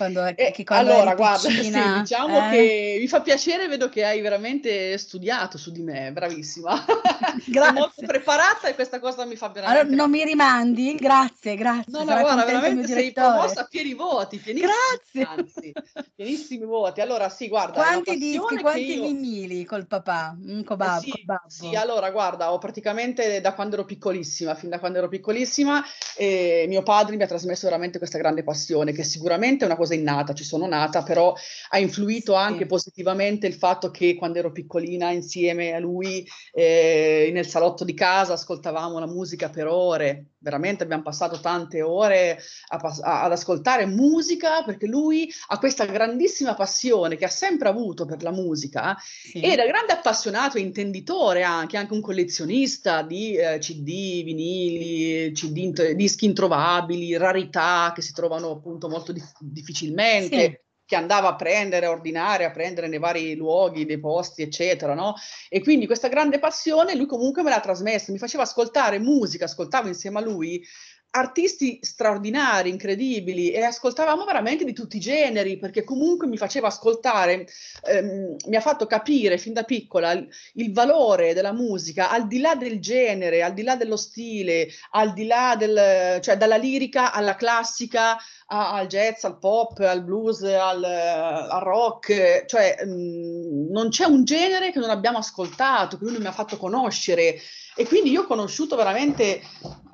Quando, 0.00 0.24
eh, 0.24 0.50
che 0.50 0.64
quando 0.64 0.94
allora, 0.94 1.14
guarda, 1.14 1.50
sì, 1.50 1.70
diciamo 2.00 2.46
eh? 2.46 2.50
che 2.50 2.96
mi 3.00 3.06
fa 3.06 3.20
piacere, 3.20 3.68
vedo 3.68 3.90
che 3.90 4.02
hai 4.02 4.22
veramente 4.22 4.96
studiato 4.96 5.58
su 5.58 5.70
di 5.70 5.82
me, 5.82 6.10
bravissima. 6.10 6.86
grazie. 7.44 7.72
Molto 7.72 8.06
preparata 8.06 8.68
e 8.68 8.74
questa 8.74 8.98
cosa 8.98 9.26
mi 9.26 9.36
fa 9.36 9.48
veramente... 9.48 9.80
Allora, 9.82 9.94
non 9.94 10.10
mi 10.10 10.24
rimandi? 10.24 10.94
Grazie, 10.94 11.54
grazie. 11.54 11.92
No, 11.92 12.04
no, 12.04 12.18
guarda, 12.18 12.46
veramente 12.46 12.86
sei 12.86 13.12
promossa 13.12 13.60
a 13.60 13.66
pieni 13.68 13.92
voti, 13.92 14.38
pienissimi, 14.38 14.72
grazie. 14.72 15.42
Anzi, 15.42 15.72
pienissimi 16.16 16.64
voti. 16.64 17.02
Allora, 17.02 17.28
sì, 17.28 17.48
guarda... 17.48 17.82
Quanti 17.82 18.16
dischi, 18.16 18.56
quanti 18.56 18.94
io... 18.94 19.02
vinili 19.02 19.66
col 19.66 19.86
papà, 19.86 20.34
mm, 20.34 20.62
col, 20.62 20.76
bab- 20.78 21.02
eh, 21.02 21.04
sì, 21.04 21.10
col 21.10 21.24
babbo? 21.24 21.50
Sì, 21.50 21.74
allora, 21.74 22.10
guarda, 22.10 22.54
ho 22.54 22.56
praticamente 22.58 23.42
da 23.42 23.52
quando 23.52 23.74
ero 23.74 23.84
piccolissima, 23.84 24.54
fin 24.54 24.70
da 24.70 24.78
quando 24.78 24.96
ero 24.96 25.08
piccolissima, 25.08 25.84
eh, 26.16 26.64
mio 26.68 26.82
padre 26.82 27.16
mi 27.16 27.22
ha 27.22 27.26
trasmesso 27.26 27.66
veramente 27.66 27.98
questa 27.98 28.16
grande 28.16 28.42
passione, 28.42 28.92
che 28.92 29.04
sicuramente 29.04 29.64
è 29.64 29.66
una 29.66 29.76
cosa 29.76 29.88
cosa 29.90 29.94
innata, 29.94 30.34
ci 30.34 30.44
sono 30.44 30.66
nata, 30.66 31.02
però 31.02 31.34
ha 31.70 31.78
influito 31.78 32.34
anche 32.34 32.66
positivamente 32.66 33.46
il 33.46 33.54
fatto 33.54 33.90
che 33.90 34.14
quando 34.14 34.38
ero 34.38 34.52
piccolina 34.52 35.10
insieme 35.10 35.72
a 35.72 35.78
lui 35.78 36.26
eh, 36.52 37.30
nel 37.32 37.46
salotto 37.46 37.84
di 37.84 37.94
casa 37.94 38.34
ascoltavamo 38.34 38.98
la 38.98 39.06
musica 39.06 39.48
per 39.48 39.66
ore, 39.66 40.29
veramente 40.40 40.82
abbiamo 40.82 41.02
passato 41.02 41.38
tante 41.40 41.82
ore 41.82 42.40
a, 42.68 42.76
a, 42.76 43.22
ad 43.22 43.32
ascoltare 43.32 43.86
musica 43.86 44.62
perché 44.62 44.86
lui 44.86 45.30
ha 45.48 45.58
questa 45.58 45.84
grandissima 45.84 46.54
passione 46.54 47.16
che 47.16 47.26
ha 47.26 47.30
sempre 47.30 47.68
avuto 47.68 48.06
per 48.06 48.22
la 48.22 48.30
musica 48.32 48.96
sì. 48.98 49.40
e 49.40 49.54
da 49.54 49.66
grande 49.66 49.92
appassionato 49.92 50.58
e 50.58 50.62
intenditore 50.62 51.42
anche, 51.42 51.76
anche 51.76 51.92
un 51.92 52.00
collezionista 52.00 53.02
di 53.02 53.36
eh, 53.36 53.58
CD, 53.58 54.24
vinili, 54.24 55.32
CD, 55.32 55.92
dischi 55.92 56.24
introvabili, 56.24 57.16
rarità 57.16 57.92
che 57.94 58.02
si 58.02 58.12
trovano 58.12 58.50
appunto 58.50 58.88
molto 58.88 59.12
dif- 59.12 59.36
difficilmente. 59.40 60.36
Sì 60.36 60.68
che 60.90 60.96
andava 60.96 61.28
a 61.28 61.36
prendere, 61.36 61.86
a 61.86 61.90
ordinare, 61.90 62.44
a 62.44 62.50
prendere 62.50 62.88
nei 62.88 62.98
vari 62.98 63.36
luoghi, 63.36 63.84
dei 63.84 64.00
posti, 64.00 64.42
eccetera, 64.42 64.92
no? 64.92 65.14
E 65.48 65.62
quindi 65.62 65.86
questa 65.86 66.08
grande 66.08 66.40
passione 66.40 66.96
lui 66.96 67.06
comunque 67.06 67.44
me 67.44 67.50
l'ha 67.50 67.60
trasmessa, 67.60 68.10
mi 68.10 68.18
faceva 68.18 68.42
ascoltare 68.42 68.98
musica, 68.98 69.44
ascoltavo 69.44 69.86
insieme 69.86 70.18
a 70.18 70.22
lui 70.22 70.60
artisti 71.12 71.80
straordinari, 71.82 72.70
incredibili 72.70 73.50
e 73.50 73.62
ascoltavamo 73.62 74.24
veramente 74.24 74.64
di 74.64 74.72
tutti 74.72 74.98
i 74.98 75.00
generi 75.00 75.58
perché 75.58 75.82
comunque 75.82 76.28
mi 76.28 76.36
faceva 76.36 76.68
ascoltare, 76.68 77.46
ehm, 77.84 78.36
mi 78.46 78.56
ha 78.56 78.60
fatto 78.60 78.86
capire 78.86 79.36
fin 79.36 79.52
da 79.52 79.64
piccola 79.64 80.12
il, 80.12 80.28
il, 80.54 80.72
valore 80.72 81.34
della 81.34 81.52
musica 81.52 82.10
al 82.10 82.28
di 82.28 82.38
là 82.38 82.54
del 82.54 82.80
genere, 82.80 83.42
al 83.42 83.54
di 83.54 83.62
là 83.62 83.74
dello 83.74 83.96
stile, 83.96 84.68
al 84.90 85.12
di 85.12 85.26
là 85.26 85.56
del, 85.58 86.20
cioè 86.20 86.36
dalla 86.36 86.56
lirica 86.56 87.12
alla 87.12 87.34
classica, 87.34 88.16
a, 88.46 88.74
al 88.74 88.86
jazz, 88.86 89.24
al 89.24 89.38
pop, 89.38 89.80
al 89.80 90.04
blues, 90.04 90.42
al, 90.42 90.84
al 90.84 91.60
rock, 91.60 92.44
cioè 92.46 92.84
mh, 92.84 92.90
mm, 92.90 93.70
non 93.70 93.88
c'è 93.88 94.04
un 94.04 94.24
genere 94.24 94.70
che 94.70 94.78
non 94.78 94.90
abbiamo 94.90 95.18
ascoltato, 95.18 95.98
che 95.98 96.04
lui 96.04 96.18
mi 96.18 96.26
ha 96.26 96.32
fatto 96.32 96.56
conoscere. 96.56 97.40
E 97.76 97.86
quindi 97.86 98.10
io 98.10 98.22
ho 98.22 98.26
conosciuto 98.26 98.76
veramente 98.76 99.40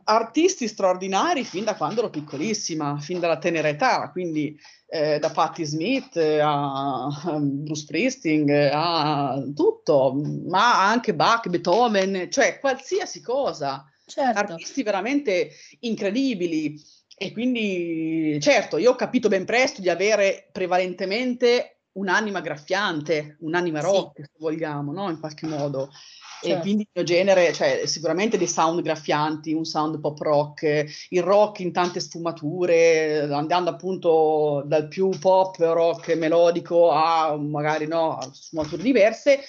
artisti 0.09 0.69
straordinari 0.69 1.45
fin 1.45 1.65
da 1.65 1.75
quando 1.75 2.01
ero 2.01 2.11
piccolissima, 2.11 2.99
fin 2.99 3.19
dalla 3.19 3.39
tenera 3.39 3.69
età, 3.69 4.11
quindi 4.11 4.59
eh, 4.89 5.19
da 5.19 5.31
Patti 5.31 5.65
Smith 5.65 6.17
a, 6.17 7.07
a 7.07 7.39
Bruce 7.41 7.83
Springsteen 7.83 8.71
a 8.73 9.43
tutto, 9.55 10.15
ma 10.47 10.89
anche 10.89 11.15
Bach, 11.15 11.49
Beethoven, 11.49 12.29
cioè 12.31 12.59
qualsiasi 12.61 13.21
cosa. 13.21 13.85
Certo. 14.05 14.39
Artisti 14.39 14.83
veramente 14.83 15.51
incredibili. 15.81 16.81
E 17.19 17.33
quindi, 17.33 18.39
certo, 18.41 18.77
io 18.77 18.93
ho 18.93 18.95
capito 18.95 19.29
ben 19.29 19.47
presto 19.47 19.81
di 19.81 19.89
avere 19.89 20.49
prevalentemente 20.53 21.79
un'anima 21.93 22.41
graffiante, 22.41 23.39
un'anima 23.41 23.81
rock, 23.81 24.17
sì. 24.17 24.23
se 24.23 24.39
vogliamo, 24.39 24.93
no? 24.93 25.11
In 25.11 25.19
qualche 25.19 25.47
modo. 25.47 25.91
Certo. 26.41 26.59
E 26.59 26.61
quindi 26.61 26.83
il 26.83 26.89
mio 26.93 27.05
genere, 27.05 27.53
cioè 27.53 27.87
sicuramente 27.87 28.37
dei 28.37 28.47
sound 28.47 28.83
graffianti, 28.83 29.53
un 29.53 29.65
sound 29.65 30.01
pop 30.01 30.19
rock, 30.21 30.85
il 31.11 31.23
rock 31.23 31.61
in 31.61 31.73
tante 31.73 32.01
sfumature, 32.01 33.29
andando 33.31 33.71
appunto 33.71 34.63
dal 34.67 34.89
più 34.89 35.09
pop 35.19 35.57
rock 35.59 36.15
melodico 36.15 36.91
a 36.91 37.37
magari 37.37 37.87
no, 37.87 38.19
sfumature 38.33 38.83
diverse, 38.83 39.41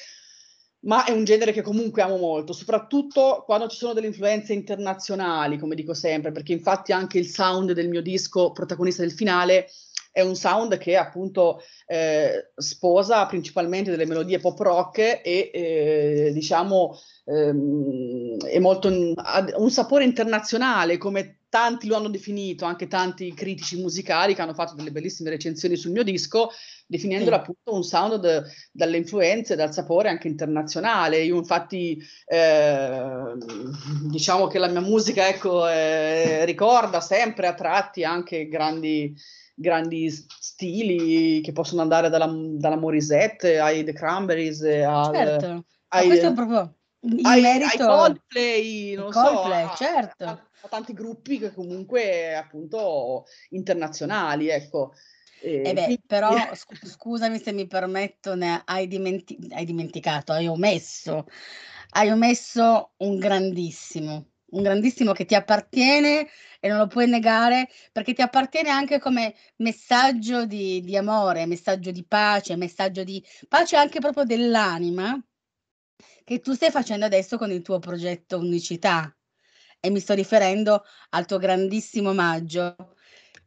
ma 0.82 1.04
è 1.04 1.12
un 1.12 1.26
genere 1.26 1.52
che 1.52 1.62
comunque 1.62 2.02
amo 2.02 2.18
molto, 2.18 2.54
soprattutto 2.54 3.44
quando 3.46 3.68
ci 3.68 3.78
sono 3.78 3.94
delle 3.94 4.08
influenze 4.08 4.54
internazionali, 4.54 5.58
come 5.58 5.76
dico 5.76 5.94
sempre, 5.94 6.32
perché 6.32 6.54
infatti 6.54 6.94
anche 6.94 7.18
il 7.18 7.28
sound 7.28 7.74
del 7.74 7.90
mio 7.90 8.02
disco 8.02 8.52
protagonista 8.52 9.02
del 9.02 9.12
finale 9.12 9.70
è 10.18 10.22
un 10.22 10.36
sound 10.36 10.80
che 10.80 10.98
appunto 10.98 11.62
eh, 11.86 12.50
sposa 12.56 13.28
principalmente 13.28 13.92
delle 13.92 14.08
melodie 14.08 14.40
pop 14.40 14.58
rock 14.60 15.22
e 15.24 15.52
eh, 15.54 16.32
diciamo 16.34 16.98
ehm, 17.26 18.44
è 18.46 18.58
molto 18.58 18.88
ha 19.14 19.46
un 19.58 19.70
sapore 19.70 20.06
internazionale 20.06 20.98
come 20.98 21.42
tanti 21.50 21.88
lo 21.88 21.96
hanno 21.96 22.10
definito, 22.10 22.66
anche 22.66 22.88
tanti 22.88 23.34
critici 23.34 23.80
musicali 23.80 24.34
che 24.34 24.42
hanno 24.42 24.56
fatto 24.56 24.74
delle 24.74 24.92
bellissime 24.92 25.30
recensioni 25.30 25.76
sul 25.76 25.92
mio 25.92 26.04
disco, 26.04 26.50
definendolo 26.88 27.36
sì. 27.36 27.42
appunto 27.42 27.74
un 27.74 27.84
sound 27.84 28.16
de, 28.16 28.44
dalle 28.72 28.98
influenze, 28.98 29.56
dal 29.56 29.72
sapore 29.72 30.10
anche 30.10 30.28
internazionale. 30.28 31.24
Io 31.24 31.38
infatti 31.38 32.02
eh, 32.26 33.34
diciamo 34.10 34.48
che 34.48 34.58
la 34.58 34.68
mia 34.68 34.82
musica 34.82 35.28
ecco, 35.28 35.68
eh, 35.68 36.44
ricorda 36.44 37.02
sempre 37.02 37.48
a 37.48 37.54
tratti 37.54 38.04
anche 38.04 38.48
grandi 38.48 39.16
grandi 39.60 40.08
stili 40.12 41.42
che 41.42 41.52
possono 41.52 41.82
andare 41.82 42.10
dalla, 42.10 42.32
dalla 42.32 42.78
Morisette 42.78 43.60
ai 43.60 43.84
The 43.84 43.94
Cranberries 43.94 44.62
al, 44.62 45.14
certo. 45.14 45.66
ai, 45.88 46.06
questo 46.06 46.28
è 46.28 46.34
proprio 46.34 46.76
il 47.00 47.26
ai, 47.26 47.42
merito 47.42 47.66
ai 47.66 47.78
Coldplay, 47.78 48.96
non 48.96 49.12
Coldplay, 49.12 49.68
so, 49.70 49.76
certo. 49.76 50.26
a, 50.26 50.30
a, 50.62 50.68
tanti 50.68 50.94
gruppi 50.94 51.40
che 51.40 51.54
comunque 51.54 52.36
appunto 52.36 53.26
internazionali, 53.50 54.50
ecco. 54.50 54.94
Eh, 55.42 55.74
beh, 55.74 55.84
quindi... 55.84 56.02
però 56.06 56.36
scusami 56.54 57.40
se 57.40 57.52
mi 57.52 57.66
permetto, 57.66 58.36
ne 58.36 58.62
hai, 58.66 58.88
dimenti- 58.88 59.38
hai 59.52 59.66
dimenticato, 59.66 60.34
hai 60.34 60.48
omesso, 60.48 61.26
hai 61.92 62.12
omesso 62.12 62.92
un 62.98 63.18
grandissimo, 63.18 64.26
un 64.50 64.62
grandissimo 64.62 65.12
che 65.12 65.26
ti 65.26 65.36
appartiene 65.36 66.28
e 66.60 66.68
non 66.70 66.78
lo 66.78 66.88
puoi 66.88 67.08
negare 67.08 67.70
perché 67.92 68.14
ti 68.14 68.22
appartiene 68.22 68.70
anche 68.70 69.00
come 69.00 69.36
messaggio 69.58 70.46
di, 70.46 70.82
di 70.82 70.96
amore, 70.96 71.46
messaggio 71.46 71.92
di 71.92 72.06
pace, 72.06 72.56
messaggio 72.56 73.04
di 73.04 73.24
pace 73.48 73.76
anche 73.76 74.00
proprio 74.00 74.24
dell'anima 74.24 75.20
che 76.24 76.40
tu 76.42 76.54
stai 76.54 76.72
facendo 76.72 77.06
adesso 77.06 77.38
con 77.38 77.52
il 77.52 77.62
tuo 77.62 77.80
progetto 77.80 78.38
Unicità. 78.38 79.12
E 79.80 79.90
mi 79.90 80.00
sto 80.00 80.14
riferendo 80.14 80.84
al 81.12 81.26
tuo 81.26 81.38
grandissimo 81.38 82.10
omaggio 82.10 82.76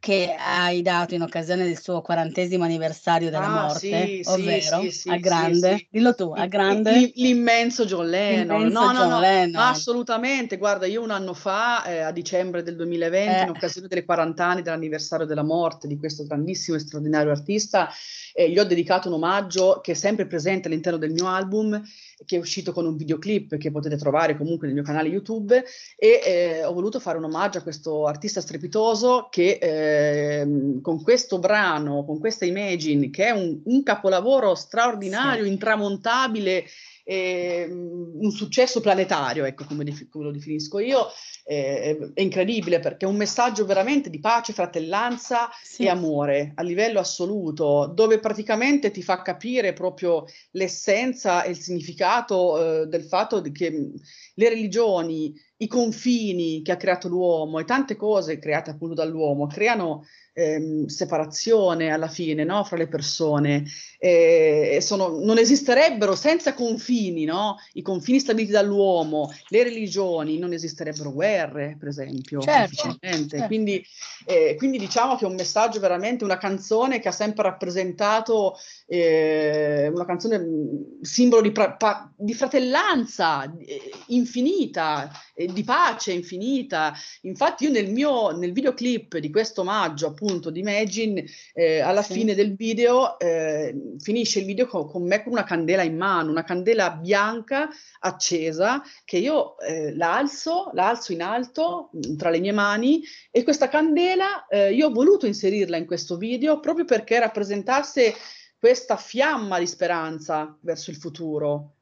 che 0.01 0.35
hai 0.35 0.81
dato 0.81 1.13
in 1.13 1.21
occasione 1.21 1.63
del 1.63 1.79
suo 1.79 2.01
quarantesimo 2.01 2.63
anniversario 2.63 3.29
della 3.29 3.45
ah, 3.45 3.61
morte, 3.65 3.77
sì, 3.77 4.21
ovvero 4.25 4.81
sì, 4.81 4.89
sì, 4.89 5.09
al 5.09 5.19
grande, 5.19 5.85
dillo 5.91 6.15
tu, 6.15 6.33
al 6.35 6.47
grande. 6.47 7.11
L'immenso 7.13 7.85
John 7.85 8.09
Lennon. 8.09 8.63
L'immenso 8.63 8.79
no, 8.81 8.93
John 8.93 9.09
no, 9.09 9.19
Lennon. 9.19 9.61
assolutamente. 9.61 10.57
Guarda, 10.57 10.87
io 10.87 11.03
un 11.03 11.11
anno 11.11 11.35
fa, 11.35 11.85
eh, 11.85 11.99
a 11.99 12.11
dicembre 12.11 12.63
del 12.63 12.77
2020, 12.77 13.29
eh. 13.31 13.43
in 13.43 13.49
occasione 13.49 13.87
delle 13.87 14.03
40 14.03 14.43
anni 14.43 14.61
dell'anniversario 14.63 15.27
della 15.27 15.43
morte 15.43 15.87
di 15.87 15.99
questo 15.99 16.23
grandissimo 16.23 16.77
e 16.77 16.79
straordinario 16.79 17.29
artista, 17.29 17.87
eh, 18.33 18.49
gli 18.49 18.57
ho 18.57 18.63
dedicato 18.63 19.07
un 19.07 19.13
omaggio 19.13 19.81
che 19.83 19.91
è 19.91 19.95
sempre 19.95 20.25
presente 20.25 20.67
all'interno 20.67 20.97
del 20.97 21.11
mio 21.11 21.27
album 21.27 21.79
che 22.25 22.35
è 22.35 22.39
uscito 22.39 22.71
con 22.71 22.85
un 22.85 22.95
videoclip 22.95 23.57
che 23.57 23.71
potete 23.71 23.97
trovare 23.97 24.37
comunque 24.37 24.67
nel 24.67 24.75
mio 24.75 24.83
canale 24.83 25.09
YouTube 25.09 25.63
e 25.95 26.21
eh, 26.23 26.63
ho 26.63 26.73
voluto 26.73 26.99
fare 26.99 27.17
un 27.17 27.23
omaggio 27.25 27.59
a 27.59 27.63
questo 27.63 28.05
artista 28.05 28.41
strepitoso 28.41 29.27
che 29.29 29.57
eh, 29.61 30.79
con 30.81 31.01
questo 31.01 31.39
brano, 31.39 32.05
con 32.05 32.19
questa 32.19 32.45
Imagine, 32.45 33.09
che 33.09 33.25
è 33.25 33.31
un, 33.31 33.61
un 33.65 33.83
capolavoro 33.83 34.55
straordinario, 34.55 35.43
sì. 35.43 35.49
intramontabile 35.49 36.65
eh, 37.03 37.67
un 37.69 38.31
successo 38.31 38.79
planetario, 38.79 39.45
ecco 39.45 39.65
come, 39.65 39.83
dif- 39.83 40.07
come 40.09 40.25
lo 40.25 40.31
definisco 40.31 40.79
io, 40.79 41.07
eh, 41.45 42.11
è 42.13 42.21
incredibile 42.21 42.79
perché 42.79 43.05
è 43.05 43.09
un 43.09 43.15
messaggio 43.15 43.65
veramente 43.65 44.09
di 44.09 44.19
pace, 44.19 44.53
fratellanza 44.53 45.49
sì. 45.61 45.83
e 45.83 45.89
amore 45.89 46.53
a 46.55 46.63
livello 46.63 46.99
assoluto, 46.99 47.91
dove 47.93 48.19
praticamente 48.19 48.91
ti 48.91 49.01
fa 49.01 49.21
capire 49.21 49.73
proprio 49.73 50.25
l'essenza 50.51 51.43
e 51.43 51.51
il 51.51 51.59
significato 51.59 52.81
eh, 52.81 52.85
del 52.87 53.03
fatto 53.03 53.41
che 53.41 53.91
le 54.33 54.49
religioni, 54.49 55.33
i 55.61 55.67
confini 55.67 56.61
che 56.63 56.71
ha 56.71 56.77
creato 56.77 57.07
l'uomo 57.07 57.59
e 57.59 57.65
tante 57.65 57.95
cose 57.95 58.39
create 58.39 58.71
appunto 58.71 58.95
dall'uomo 58.95 59.45
creano 59.45 60.03
ehm, 60.33 60.85
separazione 60.85 61.91
alla 61.91 62.07
fine 62.07 62.43
no? 62.43 62.63
fra 62.63 62.77
le 62.77 62.87
persone, 62.87 63.65
eh, 63.99 64.79
sono, 64.81 65.19
non 65.19 65.37
esisterebbero 65.37 66.15
senza 66.15 66.53
confini, 66.53 67.25
no? 67.25 67.57
i 67.73 67.81
confini 67.81 68.19
stabiliti 68.19 68.51
dall'uomo, 68.51 69.31
le 69.49 69.63
religioni, 69.63 70.37
non 70.37 70.53
esisterebbero 70.53 71.11
guerre, 71.11 71.75
per 71.77 71.89
esempio, 71.89 72.41
certo, 72.41 72.97
certo. 72.99 73.45
Quindi, 73.45 73.83
eh, 74.25 74.55
quindi, 74.57 74.77
diciamo 74.77 75.15
che 75.15 75.25
è 75.25 75.27
un 75.27 75.35
messaggio 75.35 75.79
veramente, 75.79 76.23
una 76.23 76.37
canzone 76.37 76.99
che 76.99 77.09
ha 77.09 77.13
sempre 77.13 77.43
rappresentato 77.43 78.55
eh, 78.87 79.89
una 79.93 80.05
canzone 80.05 80.39
mm, 80.39 81.01
simbolo 81.01 81.41
di, 81.41 81.51
pra- 81.51 81.73
pa- 81.73 82.11
di 82.15 82.33
fratellanza 82.33 83.43
eh, 83.59 83.91
infinita, 84.07 85.11
di 85.51 85.63
pace 85.63 86.11
infinita. 86.11 86.93
Infatti 87.21 87.65
io 87.65 87.71
nel 87.71 87.91
mio 87.91 88.31
nel 88.31 88.51
videoclip 88.51 89.17
di 89.17 89.29
questo 89.29 89.61
omaggio 89.61 90.07
appunto 90.07 90.49
di 90.49 90.59
Imagine, 90.59 91.25
eh, 91.53 91.79
alla 91.79 92.01
sì. 92.01 92.13
fine 92.13 92.35
del 92.35 92.55
video, 92.55 93.19
eh, 93.19 93.75
finisce 93.99 94.39
il 94.39 94.45
video 94.45 94.65
con, 94.65 94.87
con, 94.87 95.03
me 95.03 95.23
con 95.23 95.33
una 95.33 95.43
candela 95.43 95.83
in 95.83 95.97
mano, 95.97 96.31
una 96.31 96.43
candela 96.43 96.91
bianca 96.91 97.69
accesa 97.99 98.81
che 99.05 99.17
io 99.17 99.57
eh, 99.59 99.95
la 99.95 100.15
alzo, 100.15 100.69
la 100.73 100.89
alzo 100.89 101.11
in 101.11 101.21
alto 101.21 101.91
mm, 101.95 102.15
tra 102.15 102.29
le 102.29 102.39
mie 102.39 102.51
mani 102.51 103.03
e 103.29 103.43
questa 103.43 103.67
candela 103.67 104.47
eh, 104.47 104.73
io 104.73 104.87
ho 104.87 104.91
voluto 104.91 105.25
inserirla 105.25 105.77
in 105.77 105.85
questo 105.85 106.17
video 106.17 106.59
proprio 106.59 106.85
perché 106.85 107.19
rappresentasse 107.19 108.13
questa 108.57 108.95
fiamma 108.95 109.57
di 109.57 109.65
speranza 109.65 110.55
verso 110.61 110.91
il 110.91 110.97
futuro, 110.97 111.77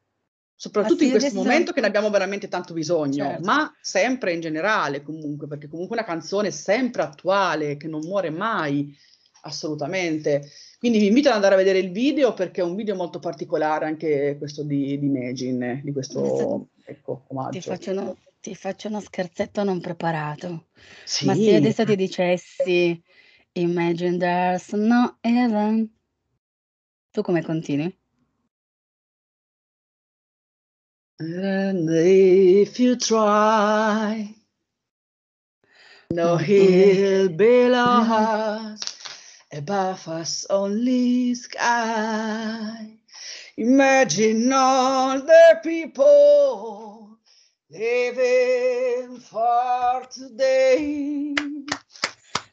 soprattutto 0.60 1.04
in 1.04 1.12
questo 1.12 1.32
momento 1.32 1.72
che 1.72 1.80
ne 1.80 1.86
abbiamo 1.86 2.10
veramente 2.10 2.46
tanto 2.46 2.74
bisogno, 2.74 3.24
certo. 3.24 3.46
ma 3.46 3.74
sempre 3.80 4.34
in 4.34 4.40
generale 4.40 5.02
comunque, 5.02 5.46
perché 5.46 5.68
comunque 5.68 5.96
una 5.96 6.04
canzone 6.04 6.48
è 6.48 6.50
sempre 6.50 7.00
attuale, 7.00 7.78
che 7.78 7.88
non 7.88 8.02
muore 8.02 8.28
mai, 8.28 8.94
assolutamente. 9.40 10.50
Quindi 10.78 10.98
vi 10.98 11.06
invito 11.06 11.30
ad 11.30 11.36
andare 11.36 11.54
a 11.54 11.56
vedere 11.56 11.78
il 11.78 11.90
video 11.90 12.34
perché 12.34 12.60
è 12.60 12.64
un 12.64 12.74
video 12.74 12.94
molto 12.94 13.20
particolare 13.20 13.86
anche 13.86 14.36
questo 14.36 14.62
di, 14.62 14.98
di 14.98 15.06
Imagine, 15.06 15.80
di 15.82 15.92
questo 15.92 16.68
ecco, 16.84 17.24
omaggio. 17.28 17.58
Ti 17.58 17.62
faccio, 17.62 17.90
uno, 17.92 18.18
ti 18.38 18.54
faccio 18.54 18.88
uno 18.88 19.00
scherzetto 19.00 19.64
non 19.64 19.80
preparato, 19.80 20.66
sì. 21.04 21.24
ma 21.24 21.34
se 21.34 21.54
adesso 21.54 21.86
ti 21.86 21.96
dicessi 21.96 23.02
Imagine 23.52 24.18
there's 24.18 24.72
no 24.72 25.16
heaven 25.22 25.90
tu 27.12 27.22
come 27.22 27.42
continui? 27.42 27.99
And 31.20 31.86
if 31.90 32.80
you 32.80 32.96
try, 32.96 34.34
no 36.10 36.38
mm-hmm. 36.38 36.44
hill 36.44 37.28
below 37.28 38.00
us, 38.08 38.80
above 39.52 40.08
us 40.08 40.46
only 40.48 41.34
sky. 41.34 42.96
Imagine 43.58 44.50
all 44.50 45.20
the 45.20 45.60
people 45.62 47.18
living 47.68 49.20
for 49.20 50.06
today. 50.10 51.34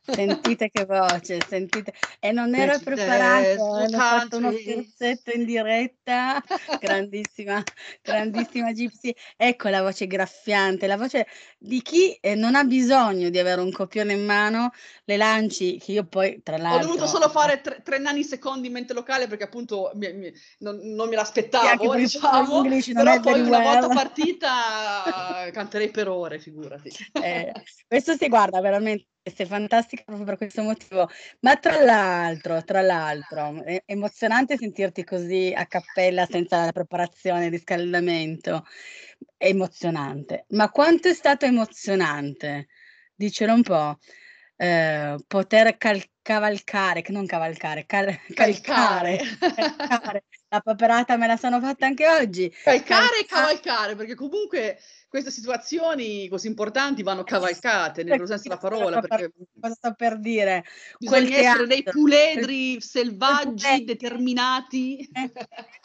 Sentite 0.09 0.69
che 0.69 0.85
voce, 0.85 1.39
sentite. 1.45 1.93
E 2.19 2.31
non 2.31 2.55
era 2.55 2.79
preparato, 2.79 3.61
ho 3.61 3.89
fatto 3.89 4.37
uno 4.37 4.51
scherzetto 4.51 5.31
in 5.31 5.45
diretta. 5.45 6.41
Grandissima, 6.79 7.61
grandissima 8.01 8.71
Gypsy. 8.71 9.13
Ecco 9.35 9.67
la 9.67 9.81
voce 9.81 10.07
graffiante, 10.07 10.87
la 10.87 10.95
voce 10.95 11.27
di 11.57 11.81
chi 11.81 12.13
eh, 12.21 12.35
non 12.35 12.55
ha 12.55 12.63
bisogno 12.63 13.29
di 13.29 13.37
avere 13.37 13.61
un 13.61 13.71
copione 13.71 14.13
in 14.13 14.23
mano, 14.23 14.71
le 15.03 15.17
lanci, 15.17 15.77
che 15.77 15.91
io 15.91 16.05
poi 16.05 16.41
tra 16.41 16.57
l'altro... 16.57 16.87
Ho 16.87 16.93
dovuto 16.93 17.07
solo 17.07 17.29
fare 17.29 17.61
tre, 17.61 17.81
tre 17.83 17.99
secondi 18.23 18.67
in 18.67 18.73
mente 18.73 18.93
locale 18.93 19.27
perché 19.27 19.43
appunto 19.43 19.91
mi, 19.95 20.13
mi, 20.13 20.33
non, 20.59 20.79
non, 20.83 21.09
me 21.09 21.15
l'aspettavo, 21.15 21.95
diciamo, 21.95 22.61
però 22.93 23.19
poi 23.19 23.41
una 23.41 23.57
well. 23.57 23.79
volta 23.79 23.87
partita 23.87 25.49
canterei 25.51 25.89
per 25.89 26.07
ore, 26.07 26.39
figurati. 26.39 26.89
Eh, 27.27 27.51
questo 27.87 28.15
si 28.15 28.29
guarda 28.29 28.61
veramente 28.61 29.07
sei 29.31 29.45
fantastica 29.45 30.03
proprio 30.05 30.25
per 30.25 30.37
questo 30.37 30.63
motivo. 30.63 31.09
Ma 31.41 31.55
tra 31.57 31.83
l'altro, 31.83 32.63
tra 32.63 32.81
l'altro, 32.81 33.63
è 33.63 33.81
emozionante 33.85 34.57
sentirti 34.57 35.03
così 35.03 35.53
a 35.55 35.65
cappella 35.65 36.25
senza 36.25 36.65
la 36.65 36.71
preparazione, 36.71 37.45
il 37.45 37.51
riscaldamento. 37.51 38.65
È 39.35 39.47
emozionante. 39.47 40.45
Ma 40.49 40.69
quanto 40.69 41.09
è 41.09 41.13
stato 41.13 41.45
emozionante? 41.45 42.67
Dicelo 43.15 43.53
un 43.53 43.61
po'. 43.63 43.97
Eh, 44.55 45.15
poter 45.27 45.77
cal- 45.77 46.03
cavalcare, 46.27 47.05
non 47.07 47.25
cavalcare, 47.25 47.85
cal- 47.85 48.19
calcare, 48.33 49.17
calcare. 49.39 50.23
La 50.49 50.59
paperata 50.59 51.15
me 51.15 51.25
la 51.25 51.37
sono 51.37 51.61
fatta 51.61 51.85
anche 51.85 52.05
oggi. 52.05 52.53
Calcare 52.63 52.83
Calca- 52.83 53.19
e 53.19 53.25
cavalcare, 53.25 53.95
perché 53.95 54.13
comunque 54.13 54.77
queste 55.07 55.31
situazioni 55.31 56.27
così 56.27 56.47
importanti 56.47 57.01
vanno 57.01 57.23
cavalcate 57.23 58.03
nel 58.03 58.11
vero 58.11 58.25
senso 58.25 58.43
della 58.43 58.57
parola. 58.57 58.99
Perché 58.99 59.31
cosa 59.57 59.73
sto 59.73 59.93
per 59.93 60.19
dire? 60.19 60.65
Bisogna 60.97 61.37
essere 61.37 61.65
dei 61.65 61.83
puledri 61.83 62.81
selvaggi, 62.81 63.85
determinati. 63.85 65.09
Eh, 65.13 65.31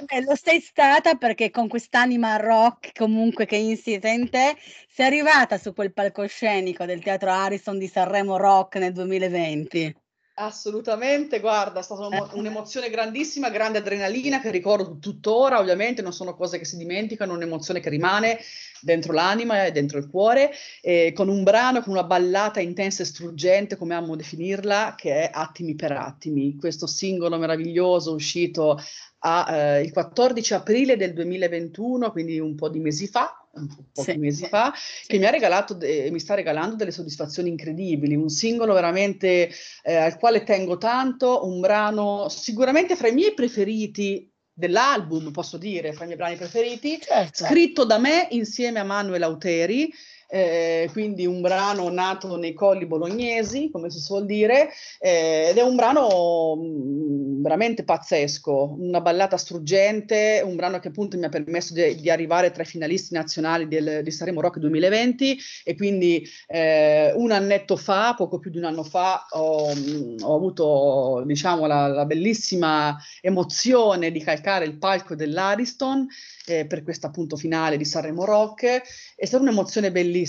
eh, 0.09 0.23
lo 0.23 0.35
sei 0.35 0.61
stata 0.61 1.15
perché 1.15 1.51
con 1.51 1.69
quest'anima 1.69 2.35
rock 2.35 2.91
comunque 2.99 3.47
che 3.47 3.57
insita 3.57 4.09
in 4.09 4.29
te 4.29 4.57
sei 4.89 5.07
arrivata 5.07 5.57
su 5.57 5.73
quel 5.73 5.93
palcoscenico 5.93 6.85
del 6.85 7.01
Teatro 7.01 7.31
Harrison 7.31 7.79
di 7.79 7.87
Sanremo 7.87 8.37
Rock 8.37 8.75
nel 8.77 8.93
2020. 8.93 10.02
Assolutamente, 10.35 11.41
guarda, 11.41 11.81
è 11.81 11.83
stata 11.83 12.09
un'emozione 12.33 12.88
grandissima, 12.88 13.51
grande 13.51 13.79
adrenalina 13.79 14.40
che 14.40 14.51
ricordo 14.51 14.97
tuttora, 14.99 15.59
ovviamente 15.59 16.01
non 16.01 16.14
sono 16.14 16.35
cose 16.35 16.59
che 16.59 16.64
si 16.64 16.79
dimenticano, 16.79 17.35
un'emozione 17.35 17.81
che 17.81 17.90
rimane 17.90 18.38
dentro 18.81 19.12
l'anima 19.12 19.66
e 19.66 19.73
dentro 19.73 19.99
il 19.99 20.09
cuore, 20.09 20.51
eh, 20.81 21.12
con 21.14 21.29
un 21.29 21.42
brano, 21.42 21.83
con 21.83 21.92
una 21.92 22.05
ballata 22.05 22.61
intensa 22.61 23.03
e 23.03 23.07
struggente, 23.07 23.77
come 23.77 23.95
amo 23.95 24.16
definirla, 24.16 24.95
che 24.97 25.29
è 25.29 25.31
Attimi 25.31 25.75
per 25.75 25.92
attimi, 25.92 26.57
questo 26.57 26.87
singolo 26.87 27.37
meraviglioso 27.37 28.14
uscito 28.14 28.81
a, 29.18 29.55
eh, 29.55 29.83
il 29.83 29.92
14 29.92 30.55
aprile 30.55 30.97
del 30.97 31.12
2021, 31.12 32.11
quindi 32.11 32.38
un 32.38 32.55
po' 32.55 32.71
di 32.71 32.81
mesi 32.81 33.07
fa, 33.07 33.41
un 33.55 33.69
po' 33.93 34.03
sì, 34.03 34.17
mesi 34.17 34.45
sì, 34.45 34.49
fa, 34.49 34.73
che 35.07 35.19
mi 35.19 35.27
ha 35.27 35.31
regalato 35.31 35.79
e 35.81 36.11
mi 36.11 36.21
sta 36.21 36.35
regalando 36.35 36.77
delle 36.77 36.91
soddisfazioni 36.91 37.49
incredibili, 37.49 38.15
un 38.15 38.29
singolo 38.29 38.73
veramente 38.73 39.51
eh, 39.83 39.95
al 39.95 40.19
quale 40.19 40.43
tengo 40.43 40.79
tanto, 40.79 41.47
un 41.47 41.61
brano 41.61 42.29
sicuramente 42.29 42.97
fra 42.97 43.09
i 43.09 43.15
miei 43.15 43.35
preferiti 43.35 44.31
dell'album, 44.55 45.31
posso 45.31 45.57
dire, 45.57 45.93
fra 45.93 46.05
i 46.05 46.07
miei 46.07 46.19
brani 46.19 46.37
preferiti, 46.37 46.99
certo. 47.01 47.45
scritto 47.45 47.85
da 47.85 47.99
me 47.99 48.29
insieme 48.31 48.81
a 48.81 48.85
Manuel 48.85 49.23
Auteri, 49.23 49.93
eh, 50.35 50.88
quindi 50.92 51.27
un 51.27 51.42
brano 51.42 51.90
nato 51.90 52.38
nei 52.38 52.55
colli 52.55 52.87
bolognesi, 52.87 53.68
come 53.71 53.90
si 53.90 54.01
suol 54.01 54.25
dire, 54.25 54.71
eh, 54.99 55.49
ed 55.51 55.59
è 55.59 55.62
un 55.62 55.77
brano 55.77 56.57
mh, 56.57 57.42
veramente 57.42 57.85
pazzesco, 57.85 58.77
una 58.79 59.03
ballata 59.03 59.37
struggente, 59.37 60.40
un 60.42 60.57
brano 60.57 60.79
che 60.79 60.88
appunto 60.88 61.18
mi 61.18 61.27
ha 61.27 61.29
permesso 61.29 61.75
di, 61.75 61.97
di 61.97 62.09
arrivare 62.09 62.51
tra 62.51 62.62
i 62.62 62.66
finalisti 62.66 63.12
nazionali 63.12 63.68
del, 63.68 64.01
di 64.03 64.11
Sanremo 64.11 64.40
Rock 64.40 64.59
2020 64.59 65.38
e 65.64 65.77
quindi 65.77 66.27
eh, 66.47 67.12
un 67.14 67.31
annetto 67.31 67.77
fa, 67.77 68.14
poco 68.16 68.38
più 68.38 68.51
di 68.51 68.57
un 68.57 68.64
anno 68.64 68.85
fa, 68.85 69.27
ho, 69.33 69.71
ho 69.71 70.35
avuto 70.35 71.25
diciamo 71.27 71.66
la, 71.66 71.88
la 71.88 72.07
bellissima 72.07 72.97
emozione 73.21 74.11
di 74.11 74.23
calcare 74.23 74.64
il 74.64 74.79
palco 74.79 75.14
dell'Ariston 75.14 76.07
eh, 76.47 76.64
per 76.66 76.83
questo 76.83 77.07
appunto 77.07 77.37
finale 77.37 77.77
di 77.77 77.85
Sanremo 77.85 78.25
Rock. 78.25 78.83
È 79.14 79.27
stata 79.27 79.42
un'emozione 79.42 79.92
bellissima. 79.92 80.21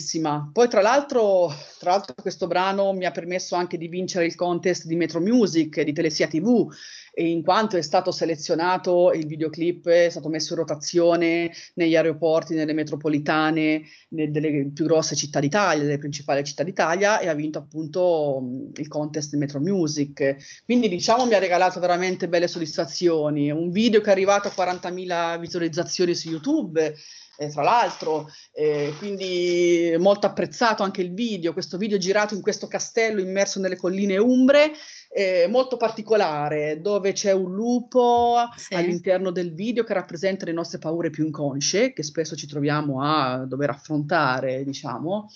Poi 0.52 0.68
tra 0.68 0.82
l'altro, 0.82 1.54
tra 1.80 1.92
l'altro 1.92 2.14
questo 2.20 2.48
brano 2.48 2.94
mi 2.94 3.06
ha 3.06 3.12
permesso 3.12 3.56
anche 3.56 3.78
di 3.78 3.88
vincere 3.88 4.26
il 4.26 4.36
contest 4.36 4.86
di 4.86 4.96
Metro 4.96 5.20
Music 5.20 5.82
di 5.82 5.94
Telesia 5.94 6.28
TV 6.28 6.68
e 7.16 7.30
in 7.30 7.44
quanto 7.44 7.78
è 7.78 7.82
stato 7.84 8.12
selezionato 8.12 9.12
il 9.12 9.28
videoclip, 9.28 9.88
è 9.88 10.10
stato 10.10 10.30
messo 10.30 10.54
in 10.54 10.60
rotazione 10.60 11.52
negli 11.76 11.96
aeroporti, 11.96 12.56
nelle 12.56 12.74
metropolitane, 12.74 13.84
delle 14.10 14.72
più 14.74 14.86
grosse 14.86 15.16
città 15.16 15.40
d'Italia, 15.40 15.84
delle 15.84 16.00
principali 16.00 16.44
città 16.44 16.64
d'Italia 16.64 17.20
e 17.20 17.28
ha 17.28 17.36
vinto 17.36 17.60
appunto 17.60 18.42
il 18.76 18.88
contest 18.88 19.30
di 19.30 19.38
Metro 19.38 19.60
Music. 19.60 20.64
Quindi 20.66 20.90
diciamo 20.90 21.28
mi 21.28 21.36
ha 21.36 21.40
regalato 21.40 21.80
veramente 21.80 22.28
belle 22.28 22.48
soddisfazioni. 22.48 23.52
Un 23.52 23.70
video 23.70 24.02
che 24.02 24.10
è 24.10 24.12
arrivato 24.12 24.48
a 24.48 24.52
40.000 24.56 25.40
visualizzazioni 25.40 26.16
su 26.16 26.30
YouTube. 26.30 26.96
Eh, 27.38 27.50
tra 27.50 27.64
l'altro, 27.64 28.30
eh, 28.54 28.94
quindi 29.00 29.96
molto 29.98 30.28
apprezzato 30.28 30.84
anche 30.84 31.02
il 31.02 31.14
video, 31.14 31.54
questo 31.54 31.78
video 31.78 31.98
girato 31.98 32.36
in 32.36 32.42
questo 32.42 32.68
castello 32.68 33.22
immerso 33.22 33.60
nelle 33.60 33.76
colline 33.76 34.18
umbre 34.18 34.74
eh, 35.14 35.48
molto 35.48 35.78
particolare 35.78 36.82
dove 36.82 37.12
c'è 37.12 37.32
un 37.32 37.54
lupo 37.54 38.36
sì. 38.56 38.74
all'interno 38.74 39.32
del 39.32 39.54
video 39.54 39.84
che 39.84 39.94
rappresenta 39.94 40.46
le 40.46 40.52
nostre 40.52 40.80
paure 40.80 41.12
più 41.12 41.26
inconsce 41.26 41.94
che 41.94 42.04
spesso 42.04 42.36
ci 42.36 42.48
troviamo 42.48 43.02
a 43.04 43.46
dover 43.46 43.70
affrontare, 43.70 44.64
diciamo. 44.64 45.30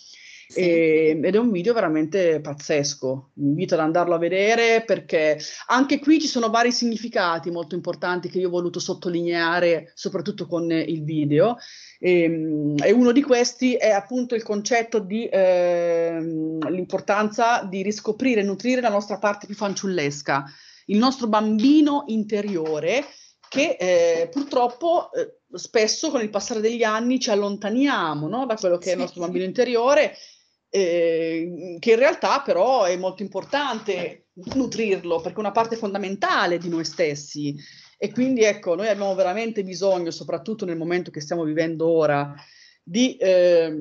Sì. 0.47 0.59
E, 0.61 1.19
ed 1.21 1.35
è 1.35 1.37
un 1.37 1.51
video 1.51 1.73
veramente 1.73 2.39
pazzesco. 2.39 3.31
Vi 3.33 3.47
invito 3.47 3.73
ad 3.73 3.81
andarlo 3.81 4.15
a 4.15 4.19
vedere 4.19 4.83
perché 4.85 5.37
anche 5.67 5.99
qui 5.99 6.21
ci 6.21 6.27
sono 6.27 6.49
vari 6.49 6.71
significati 6.71 7.51
molto 7.51 7.75
importanti 7.75 8.29
che 8.29 8.39
io 8.39 8.47
ho 8.47 8.51
voluto 8.51 8.79
sottolineare, 8.79 9.91
soprattutto 9.93 10.47
con 10.47 10.71
il 10.71 11.03
video. 11.03 11.57
E, 11.99 12.21
ehm, 12.21 12.75
e 12.81 12.91
uno 12.91 13.11
di 13.11 13.21
questi 13.21 13.75
è 13.75 13.89
appunto 13.89 14.35
il 14.35 14.43
concetto 14.43 14.99
di 14.99 15.27
eh, 15.27 16.17
l'importanza 16.69 17.63
di 17.63 17.81
riscoprire 17.81 18.41
e 18.41 18.43
nutrire 18.43 18.81
la 18.81 18.89
nostra 18.89 19.17
parte 19.17 19.47
più 19.47 19.55
fanciullesca, 19.55 20.45
il 20.85 20.97
nostro 20.97 21.27
bambino 21.27 22.05
interiore 22.07 23.03
che 23.49 23.77
eh, 23.79 24.29
purtroppo 24.29 25.11
eh, 25.13 25.39
spesso 25.53 26.09
con 26.09 26.21
il 26.21 26.29
passare 26.29 26.59
degli 26.59 26.83
anni 26.83 27.19
ci 27.19 27.29
allontaniamo 27.29 28.27
no? 28.27 28.45
da 28.45 28.55
quello 28.55 28.77
che 28.77 28.85
sì, 28.85 28.89
è 28.89 28.93
il 28.93 28.99
nostro 28.99 29.21
bambino 29.21 29.45
interiore, 29.45 30.15
eh, 30.69 31.77
che 31.79 31.91
in 31.91 31.97
realtà 31.97 32.41
però 32.41 32.83
è 32.83 32.97
molto 32.97 33.23
importante 33.23 34.27
nutrirlo 34.53 35.19
perché 35.19 35.37
è 35.37 35.39
una 35.39 35.51
parte 35.51 35.75
fondamentale 35.75 36.57
di 36.57 36.69
noi 36.69 36.85
stessi. 36.85 37.55
E 37.97 38.11
quindi 38.11 38.43
ecco, 38.43 38.75
noi 38.75 38.87
abbiamo 38.87 39.15
veramente 39.15 39.63
bisogno, 39.63 40.11
soprattutto 40.11 40.65
nel 40.65 40.77
momento 40.77 41.09
che 41.09 41.21
stiamo 41.21 41.43
vivendo 41.43 41.87
ora, 41.87 42.35
di 42.83 43.17
eh, 43.17 43.75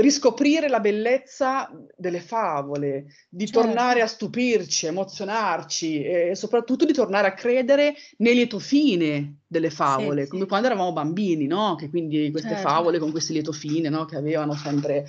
riscoprire 0.00 0.68
la 0.68 0.80
bellezza 0.80 1.70
delle 1.96 2.20
favole, 2.20 3.06
di 3.28 3.46
certo. 3.46 3.60
tornare 3.62 4.00
a 4.00 4.06
stupirci, 4.06 4.86
emozionarci 4.86 6.02
e 6.02 6.34
soprattutto 6.34 6.84
di 6.84 6.92
tornare 6.92 7.28
a 7.28 7.34
credere 7.34 7.94
nei 8.18 8.34
lieto 8.34 8.58
fine 8.58 9.38
delle 9.46 9.70
favole, 9.70 10.24
sì, 10.24 10.30
come 10.30 10.42
sì. 10.42 10.48
quando 10.48 10.66
eravamo 10.66 10.92
bambini, 10.92 11.46
no? 11.46 11.74
Che 11.74 11.88
quindi 11.90 12.30
queste 12.30 12.50
certo. 12.50 12.68
favole 12.68 12.98
con 12.98 13.10
queste 13.10 13.32
lieto 13.32 13.52
fine, 13.52 13.88
no? 13.88 14.04
Che 14.04 14.16
avevano 14.16 14.54
sempre... 14.54 15.06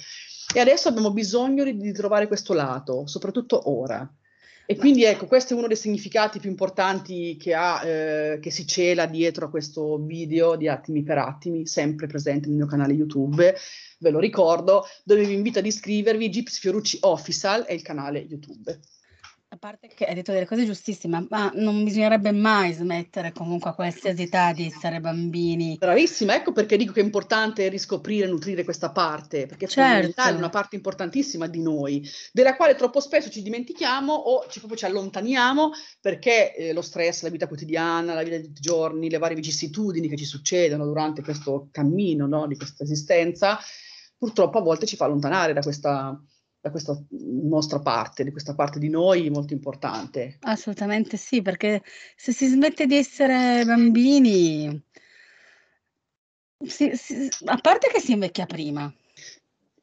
E 0.51 0.59
adesso 0.59 0.87
abbiamo 0.87 1.11
bisogno 1.11 1.63
di, 1.63 1.77
di 1.77 1.91
trovare 1.91 2.27
questo 2.27 2.53
lato, 2.53 3.05
soprattutto 3.05 3.69
ora. 3.69 4.11
E 4.71 4.75
quindi 4.75 5.03
ecco, 5.03 5.25
questo 5.25 5.55
è 5.55 5.57
uno 5.57 5.65
dei 5.65 5.75
significati 5.75 6.37
più 6.37 6.47
importanti 6.47 7.37
che, 7.37 7.55
ha, 7.55 7.83
eh, 7.83 8.37
che 8.39 8.51
si 8.51 8.67
cela 8.67 9.07
dietro 9.07 9.47
a 9.47 9.49
questo 9.49 9.97
video 9.97 10.55
di 10.55 10.67
Attimi 10.67 11.01
per 11.01 11.17
Attimi, 11.17 11.65
sempre 11.65 12.05
presente 12.05 12.47
nel 12.47 12.57
mio 12.57 12.67
canale 12.67 12.93
YouTube, 12.93 13.55
ve 13.97 14.09
lo 14.11 14.19
ricordo, 14.19 14.85
dove 15.03 15.25
vi 15.25 15.33
invito 15.33 15.57
ad 15.57 15.65
iscrivervi, 15.65 16.29
Gips 16.29 16.59
Fiorucci 16.59 16.99
Official 17.01 17.63
è 17.63 17.73
il 17.73 17.81
canale 17.81 18.19
YouTube. 18.19 18.79
A 19.51 19.57
parte 19.57 19.87
che 19.87 20.05
hai 20.05 20.13
detto 20.13 20.31
delle 20.31 20.45
cose 20.45 20.63
giustissime, 20.63 21.25
ma 21.27 21.51
non 21.55 21.83
bisognerebbe 21.83 22.31
mai 22.31 22.71
smettere 22.71 23.31
comunque 23.31 23.71
a 23.71 23.73
qualsiasi 23.73 24.21
età 24.21 24.53
di 24.53 24.67
essere 24.67 24.99
bambini. 24.99 25.75
Bravissima, 25.75 26.35
ecco 26.35 26.51
perché 26.51 26.77
dico 26.77 26.93
che 26.93 27.01
è 27.01 27.03
importante 27.03 27.67
riscoprire 27.67 28.27
e 28.27 28.29
nutrire 28.29 28.63
questa 28.63 28.91
parte, 28.91 29.47
perché 29.47 29.65
è 29.65 29.67
certo. 29.67 30.21
è 30.21 30.29
una 30.33 30.49
parte 30.49 30.75
importantissima 30.75 31.47
di 31.47 31.63
noi, 31.63 32.07
della 32.31 32.55
quale 32.55 32.75
troppo 32.75 32.99
spesso 32.99 33.31
ci 33.31 33.41
dimentichiamo 33.41 34.13
o 34.13 34.45
ci, 34.49 34.59
proprio 34.59 34.77
ci 34.77 34.85
allontaniamo 34.85 35.71
perché 35.99 36.53
eh, 36.53 36.71
lo 36.71 36.83
stress, 36.83 37.23
la 37.23 37.29
vita 37.29 37.47
quotidiana, 37.47 38.13
la 38.13 38.21
vita 38.21 38.37
di 38.37 38.43
tutti 38.43 38.59
i 38.59 38.61
giorni, 38.61 39.09
le 39.09 39.17
varie 39.17 39.35
vicissitudini 39.35 40.07
che 40.07 40.15
ci 40.15 40.25
succedono 40.25 40.85
durante 40.85 41.23
questo 41.23 41.69
cammino 41.71 42.27
no, 42.27 42.45
di 42.45 42.55
questa 42.55 42.83
esistenza, 42.83 43.57
purtroppo 44.15 44.59
a 44.59 44.61
volte 44.61 44.85
ci 44.85 44.95
fa 44.95 45.05
allontanare 45.05 45.53
da 45.53 45.61
questa 45.61 46.21
da 46.69 46.71
questa 46.71 46.97
nostra 47.09 47.79
parte, 47.79 48.23
di 48.23 48.31
questa 48.31 48.53
parte 48.53 48.79
di 48.79 48.89
noi 48.89 49.29
molto 49.29 49.53
importante. 49.53 50.37
Assolutamente 50.41 51.17
sì, 51.17 51.41
perché 51.41 51.83
se 52.15 52.31
si 52.31 52.47
smette 52.47 52.85
di 52.85 52.95
essere 52.95 53.63
bambini, 53.65 54.81
si, 56.65 56.95
si, 56.95 57.27
a 57.45 57.57
parte 57.57 57.89
che 57.91 57.99
si 57.99 58.13
invecchia 58.13 58.45
prima. 58.45 58.91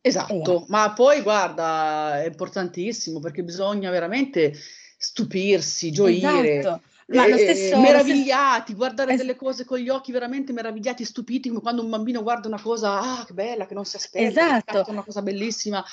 Esatto, 0.00 0.62
eh. 0.62 0.64
ma 0.68 0.92
poi 0.92 1.20
guarda, 1.22 2.22
è 2.22 2.26
importantissimo 2.26 3.18
perché 3.18 3.42
bisogna 3.42 3.90
veramente 3.90 4.54
stupirsi, 4.96 5.90
gioire. 5.90 6.58
Esatto. 6.58 6.82
Ma 7.08 7.24
eh, 7.24 7.38
stesso, 7.38 7.78
meravigliati, 7.78 8.62
stesso... 8.62 8.76
guardare 8.76 9.12
es- 9.12 9.18
delle 9.18 9.36
cose 9.36 9.64
con 9.64 9.78
gli 9.78 9.88
occhi 9.88 10.10
veramente 10.10 10.52
meravigliati, 10.52 11.04
stupiti, 11.04 11.48
come 11.48 11.60
quando 11.60 11.82
un 11.82 11.90
bambino 11.90 12.22
guarda 12.22 12.48
una 12.48 12.60
cosa, 12.60 12.98
ah, 12.98 13.24
che 13.24 13.32
bella, 13.32 13.66
che 13.66 13.74
non 13.74 13.84
si 13.84 13.94
aspetta, 13.94 14.58
esatto. 14.58 14.90
una 14.90 15.04
cosa 15.04 15.22
bellissima. 15.22 15.84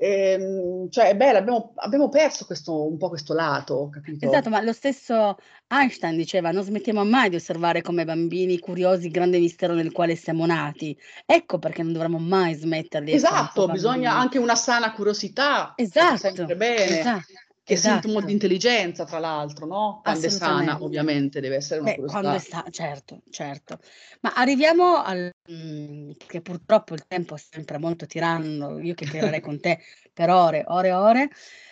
Ehm, 0.00 0.88
cioè, 0.90 1.16
beh, 1.16 1.30
abbiamo, 1.30 1.72
abbiamo 1.74 2.08
perso 2.08 2.46
questo, 2.46 2.86
un 2.86 2.96
po' 2.98 3.08
questo 3.08 3.34
lato, 3.34 3.88
capito? 3.92 4.26
Esatto, 4.26 4.48
ma 4.48 4.62
lo 4.62 4.72
stesso 4.72 5.36
Einstein 5.66 6.16
diceva: 6.16 6.52
non 6.52 6.62
smettiamo 6.62 7.04
mai 7.04 7.28
di 7.28 7.34
osservare 7.34 7.82
come 7.82 8.04
bambini 8.04 8.60
curiosi 8.60 9.06
il 9.06 9.12
grande 9.12 9.40
mistero 9.40 9.74
nel 9.74 9.90
quale 9.90 10.14
siamo 10.14 10.46
nati. 10.46 10.96
Ecco 11.26 11.58
perché 11.58 11.82
non 11.82 11.92
dovremmo 11.92 12.18
mai 12.18 12.54
smettere 12.54 13.06
di 13.06 13.12
Esatto, 13.12 13.66
bisogna 13.66 14.14
anche 14.14 14.38
una 14.38 14.54
sana 14.54 14.92
curiosità. 14.92 15.72
Esatto, 15.74 16.16
sempre 16.16 16.54
bene. 16.54 17.00
Esatto 17.00 17.46
che 17.68 17.74
esatto. 17.74 18.08
sintomo 18.08 18.24
di 18.24 18.32
intelligenza, 18.32 19.04
tra 19.04 19.18
l'altro, 19.18 19.66
no? 19.66 20.00
Quando 20.02 20.24
è 20.24 20.30
sana, 20.30 20.82
ovviamente, 20.82 21.38
deve 21.38 21.56
essere 21.56 21.80
una 21.80 21.90
Beh, 21.90 21.96
curiosità. 21.96 22.20
Quando 22.22 22.38
è 22.38 22.40
sana, 22.42 22.70
certo, 22.70 23.22
certo. 23.30 23.78
Ma 24.22 24.32
arriviamo 24.32 25.02
al... 25.02 25.30
Mhmm, 25.50 26.12
che 26.26 26.40
purtroppo 26.40 26.94
il 26.94 27.06
tempo 27.06 27.34
è 27.34 27.38
sempre 27.38 27.76
molto 27.76 28.06
tiranno, 28.06 28.78
io 28.78 28.94
chiacchiererei 28.94 29.42
con 29.42 29.60
te 29.60 29.80
per 30.14 30.30
ore, 30.30 30.64
ore, 30.66 30.92
ore. 30.92 31.28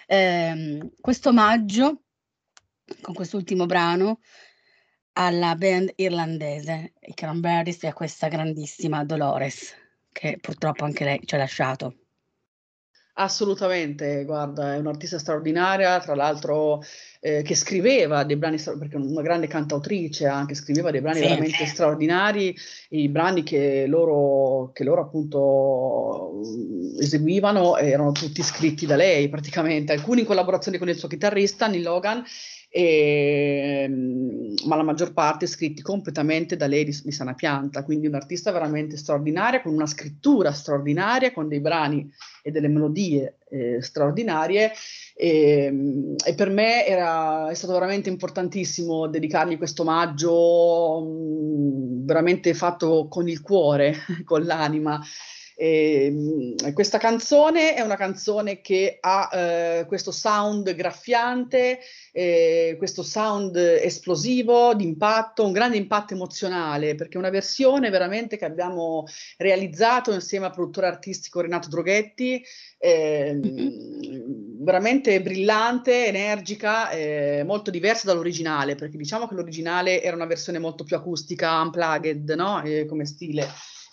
Eh, 0.07 0.91
questo 1.01 1.33
maggio, 1.33 2.03
con 3.01 3.15
quest'ultimo 3.15 3.65
brano, 3.65 4.21
alla 5.15 5.55
band 5.55 5.93
irlandese, 5.97 6.93
i 7.01 7.15
Cranberries, 7.15 7.85
e 7.85 7.87
a 7.87 7.95
questa 7.95 8.29
grandissima 8.29 9.03
Dolores, 9.03 9.75
che 10.13 10.37
purtroppo 10.39 10.85
anche 10.85 11.05
lei 11.05 11.21
ci 11.25 11.37
ha 11.37 11.39
lasciato. 11.39 12.06
Assolutamente, 13.19 14.25
guarda, 14.25 14.75
è 14.75 14.79
un'artista 14.79 15.19
straordinaria, 15.19 15.99
tra 16.01 16.15
l'altro 16.15 16.83
eh, 17.21 17.41
che 17.41 17.55
scriveva 17.55 18.25
dei 18.25 18.37
brani, 18.37 18.59
perché 18.79 18.97
è 18.97 19.01
una 19.01 19.23
grande 19.23 19.47
cantautrice 19.47 20.27
anche, 20.27 20.55
scriveva 20.55 20.91
dei 20.91 21.01
brani 21.01 21.21
sì, 21.21 21.23
veramente 21.23 21.65
sì. 21.65 21.67
straordinari, 21.67 22.55
i 22.91 23.09
brani 23.09 23.43
che 23.43 23.87
loro, 23.87 24.71
che 24.75 24.85
loro 24.85 25.01
appunto 25.01 26.43
eseguivano 27.01 27.79
erano 27.79 28.13
tutti 28.13 28.43
scritti 28.43 28.85
da 28.85 28.97
lei 28.97 29.31
praticamente, 29.31 29.95
alcuni 29.95 30.21
in 30.21 30.27
collaborazione 30.27 30.77
con 30.77 30.91
il 30.91 30.99
suo 30.99 31.09
chitarrista 31.09 31.69
Neil 31.69 31.85
Logan 31.85 32.23
e, 32.77 33.85
ehm, 33.85 34.55
ma 34.67 34.77
la 34.77 34.83
maggior 34.83 35.15
parte 35.15 35.47
scritti 35.47 35.81
completamente 35.81 36.57
da 36.57 36.67
lei 36.67 36.85
di, 36.85 36.95
di 37.03 37.11
sana 37.11 37.33
pianta, 37.33 37.83
quindi 37.83 38.07
un'artista 38.07 38.53
veramente 38.53 38.99
straordinaria, 38.99 39.63
con 39.63 39.73
una 39.73 39.87
scrittura 39.87 40.53
straordinaria, 40.53 41.33
con 41.33 41.49
dei 41.49 41.61
brani 41.61 42.07
e 42.43 42.51
delle 42.51 42.69
melodie 42.69 43.39
eh, 43.49 43.81
straordinarie 43.81 44.73
e, 45.15 45.65
ehm, 45.65 46.17
e, 46.23 46.35
per 46.35 46.51
me 46.51 46.87
era, 46.87 47.49
è 47.49 47.55
stato 47.55 47.73
veramente 47.73 48.11
importantissimo 48.11 49.07
dedicargli 49.07 49.57
questo 49.57 49.81
omaggio 49.81 51.01
mh, 51.01 52.05
veramente 52.05 52.53
fatto 52.53 53.09
con 53.09 53.27
il 53.27 53.41
cuore, 53.41 53.95
con 54.25 54.45
l'anima. 54.45 55.01
E, 55.59 56.55
ehm, 56.59 56.73
questa 56.75 56.99
canzone 56.99 57.75
è 57.75 57.81
una 57.81 57.97
canzone 57.97 58.61
che 58.61 58.99
ha 59.01 59.31
eh, 59.33 59.85
questo 59.87 60.11
sound 60.13 60.75
graffiante, 60.75 61.81
eh, 62.13 62.75
questo 62.77 63.03
sound 63.03 63.57
esplosivo, 63.57 64.75
d'impatto, 64.75 65.47
un 65.47 65.53
grande 65.53 65.79
impatto 65.79 66.13
emozionale, 66.13 66.95
perché 66.95 67.15
è 67.15 67.19
una 67.19 67.31
versione 67.31 67.89
veramente 67.89 68.37
che 68.37 68.45
abbiamo 68.45 69.07
realizzato 69.39 70.13
insieme 70.13 70.45
al 70.45 70.53
produttore 70.53 70.89
artistico 70.89 71.41
Renato 71.41 71.69
Droghetti, 71.69 72.45
eh, 72.79 73.41
veramente 74.61 75.23
brillante, 75.23 76.07
energica, 76.07 76.91
eh, 76.91 77.43
molto 77.47 77.71
diversa 77.71 78.07
dall'originale, 78.07 78.75
perché 78.75 78.99
diciamo 78.99 79.27
che 79.27 79.35
l'originale 79.35 80.03
era 80.03 80.17
una 80.17 80.27
versione 80.27 80.59
molto 80.59 80.85
più 80.85 80.97
acustica, 80.97 81.61
unplugged, 81.63 82.29
no? 82.33 82.63
Eh, 82.63 82.85
come 82.85 83.07
stile. 83.07 83.49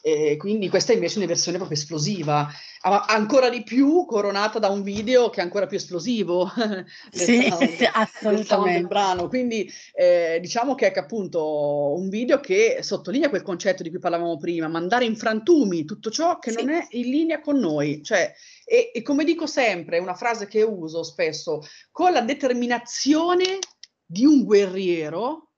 E 0.05 0.35
quindi 0.35 0.67
questa 0.67 0.91
è 0.91 0.95
invece 0.95 1.17
una 1.17 1.27
versione 1.27 1.55
proprio 1.55 1.77
esplosiva, 1.77 2.51
ancora 2.81 3.47
di 3.47 3.63
più 3.63 4.03
coronata 4.05 4.59
da 4.59 4.67
un 4.67 4.83
video 4.83 5.29
che 5.29 5.39
è 5.39 5.43
ancora 5.43 5.65
più 5.65 5.77
esplosivo. 5.77 6.51
sì, 7.09 7.47
sound, 7.47 7.69
sì, 7.69 7.89
assolutamente. 7.89 8.79
Del 8.79 8.87
brano. 8.87 9.29
Quindi 9.29 9.71
eh, 9.93 10.39
diciamo 10.41 10.75
che 10.75 10.91
è 10.91 10.99
appunto 10.99 11.93
un 11.95 12.09
video 12.09 12.41
che 12.41 12.79
sottolinea 12.81 13.29
quel 13.29 13.43
concetto 13.43 13.81
di 13.81 13.89
cui 13.89 13.99
parlavamo 13.99 14.35
prima, 14.35 14.67
mandare 14.67 15.05
in 15.05 15.15
frantumi 15.15 15.85
tutto 15.85 16.09
ciò 16.11 16.37
che 16.37 16.51
sì. 16.51 16.57
non 16.57 16.73
è 16.75 16.85
in 16.89 17.09
linea 17.09 17.39
con 17.39 17.57
noi. 17.57 18.03
Cioè, 18.03 18.33
e, 18.65 18.91
e 18.93 19.01
come 19.03 19.23
dico 19.23 19.47
sempre, 19.47 19.99
è 19.99 20.01
una 20.01 20.15
frase 20.15 20.47
che 20.47 20.63
uso 20.63 21.03
spesso, 21.03 21.61
con 21.91 22.11
la 22.11 22.21
determinazione 22.21 23.59
di 24.05 24.25
un 24.25 24.43
guerriero 24.43 25.52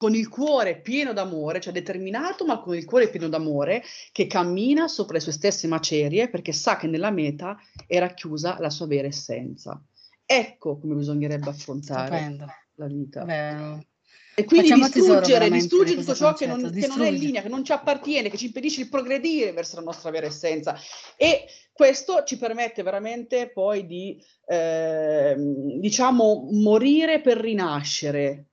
con 0.00 0.14
il 0.14 0.30
cuore 0.30 0.80
pieno 0.80 1.12
d'amore, 1.12 1.60
cioè 1.60 1.74
determinato 1.74 2.46
ma 2.46 2.58
con 2.60 2.74
il 2.74 2.86
cuore 2.86 3.10
pieno 3.10 3.28
d'amore, 3.28 3.82
che 4.12 4.26
cammina 4.26 4.88
sopra 4.88 5.12
le 5.12 5.20
sue 5.20 5.30
stesse 5.30 5.66
macerie 5.66 6.30
perché 6.30 6.52
sa 6.52 6.78
che 6.78 6.86
nella 6.86 7.10
meta 7.10 7.58
è 7.86 7.98
racchiusa 7.98 8.56
la 8.60 8.70
sua 8.70 8.86
vera 8.86 9.08
essenza. 9.08 9.78
Ecco 10.24 10.78
come 10.78 10.94
bisognerebbe 10.94 11.50
affrontare 11.50 12.16
Stupendo. 12.16 12.46
la 12.76 12.86
vita. 12.86 13.24
Beh, 13.24 13.86
e 14.36 14.44
quindi 14.44 14.72
distruggere, 14.72 15.50
distruggere 15.50 16.00
tutto 16.00 16.14
ciò 16.14 16.32
che 16.32 16.46
non, 16.46 16.72
che 16.72 16.86
non, 16.86 17.02
è 17.02 17.08
in 17.08 17.16
linea, 17.16 17.42
che 17.42 17.50
non 17.50 17.62
ci 17.62 17.72
appartiene, 17.72 18.30
che 18.30 18.38
ci 18.38 18.46
impedisce 18.46 18.84
di 18.84 18.88
progredire 18.88 19.52
verso 19.52 19.76
la 19.76 19.82
nostra 19.82 20.10
vera 20.10 20.24
essenza. 20.24 20.78
E 21.14 21.44
questo 21.74 22.22
ci 22.24 22.38
permette 22.38 22.82
veramente 22.82 23.50
poi 23.50 23.84
di, 23.84 24.18
eh, 24.46 25.34
diciamo, 25.36 26.48
morire 26.52 27.20
per 27.20 27.36
rinascere, 27.36 28.46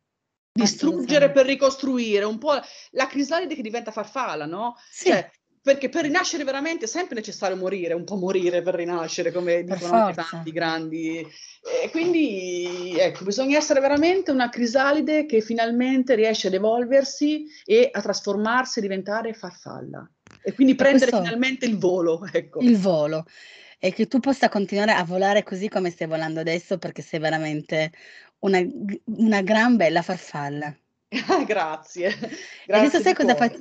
distruggere 0.62 1.32
per 1.32 1.46
ricostruire, 1.46 2.26
un 2.26 2.38
po' 2.38 2.60
la 2.92 3.08
crisalide 3.08 3.56
che 3.56 3.62
diventa 3.62 3.92
farfalla, 3.92 4.46
no? 4.46 4.76
Sì. 4.90 5.10
Cioè, 5.10 5.30
perché 5.68 5.90
per 5.90 6.04
rinascere 6.04 6.46
veramente 6.46 6.86
è 6.86 6.88
sempre 6.88 7.16
necessario 7.16 7.58
morire, 7.58 7.94
un 7.94 8.06
po' 8.06 8.16
morire 8.16 8.62
per 8.62 8.76
rinascere, 8.76 9.34
come 9.34 9.66
dicono 9.66 9.94
anche 9.94 10.24
tanti 10.30 10.52
grandi. 10.54 11.18
E 11.20 11.90
quindi 11.92 12.96
ecco, 12.98 13.26
bisogna 13.26 13.58
essere 13.58 13.82
veramente 13.82 14.32
una 14.32 14.48
crisalide 14.48 15.26
che 15.26 15.42
finalmente 15.42 16.16
riesce 16.16 16.48
ad 16.48 16.54
evolversi 16.54 17.48
e 17.66 17.90
a 17.92 18.02
trasformarsi 18.02 18.80
e 18.80 18.82
diventare 18.82 19.34
farfalla. 19.34 20.10
E 20.42 20.54
quindi 20.54 20.76
prendere 20.76 21.12
questo, 21.12 21.26
finalmente 21.26 21.66
il 21.66 21.78
volo. 21.78 22.26
Ecco. 22.32 22.62
Il 22.62 22.78
volo. 22.78 23.26
E 23.78 23.92
che 23.92 24.08
tu 24.08 24.20
possa 24.20 24.48
continuare 24.48 24.94
a 24.94 25.04
volare 25.04 25.44
così 25.44 25.68
come 25.68 25.90
stai 25.90 26.08
volando 26.08 26.40
adesso, 26.40 26.78
perché 26.78 27.02
sei 27.02 27.20
veramente 27.20 27.92
una, 28.40 28.60
una 29.06 29.42
gran 29.42 29.76
bella 29.76 30.02
farfalla. 30.02 30.76
Grazie. 31.46 32.10
Grazie. 32.10 32.66
adesso 32.68 33.00
sai 33.00 33.14
cosa, 33.14 33.36
fa- 33.36 33.52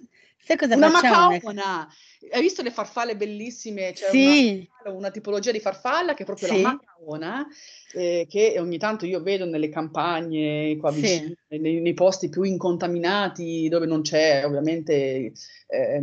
sai 0.43 0.57
cosa 0.57 0.77
una 0.77 0.91
facciamo? 0.91 1.31
Macaona. 1.31 1.89
Hai 2.31 2.41
visto 2.41 2.63
le 2.63 2.71
farfalle 2.71 3.17
bellissime? 3.17 3.93
C'è 3.93 4.09
sì. 4.11 4.69
una, 4.85 4.97
una, 4.97 5.11
tipologia 5.11 5.53
di 5.53 5.61
farfalla 5.61 6.15
che 6.15 6.23
è 6.23 6.27
proprio 6.27 6.49
sì. 6.49 6.61
la 6.61 6.73
macaona, 6.73 7.47
eh, 7.93 8.27
che 8.29 8.57
ogni 8.59 8.79
tanto 8.79 9.07
io 9.07 9.23
vedo 9.23 9.45
nelle 9.45 9.69
campagne 9.69 10.77
qua 10.77 10.91
vicino, 10.91 11.35
sì. 11.49 11.59
nei, 11.59 11.81
nei, 11.81 11.95
posti 11.95 12.29
più 12.29 12.43
incontaminati, 12.43 13.69
dove 13.69 13.87
non 13.87 14.03
c'è 14.03 14.45
ovviamente 14.45 15.33
eh, 15.69 16.03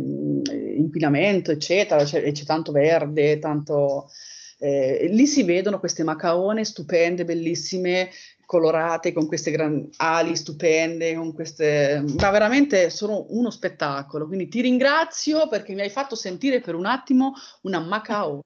inquinamento, 0.76 1.50
eccetera, 1.50 2.04
c'è, 2.04 2.32
c'è 2.32 2.44
tanto 2.44 2.72
verde, 2.72 3.38
tanto... 3.38 4.10
Eh, 4.56 5.08
lì 5.10 5.26
si 5.26 5.42
vedono 5.42 5.78
queste 5.78 6.04
macaone 6.04 6.64
stupende, 6.64 7.24
bellissime, 7.24 8.08
colorate, 8.46 9.12
con 9.12 9.26
queste 9.26 9.50
gran 9.50 9.88
ali 9.96 10.36
stupende, 10.36 11.14
con 11.14 11.32
queste... 11.32 12.04
ma 12.18 12.30
veramente 12.30 12.90
sono 12.90 13.26
uno 13.30 13.50
spettacolo. 13.50 14.26
Quindi 14.26 14.48
ti 14.48 14.60
ringrazio 14.60 15.48
perché 15.48 15.74
mi 15.74 15.80
hai 15.80 15.90
fatto 15.90 16.14
sentire 16.14 16.60
per 16.60 16.74
un 16.74 16.86
attimo 16.86 17.34
una 17.62 17.80
macaona. 17.80 18.42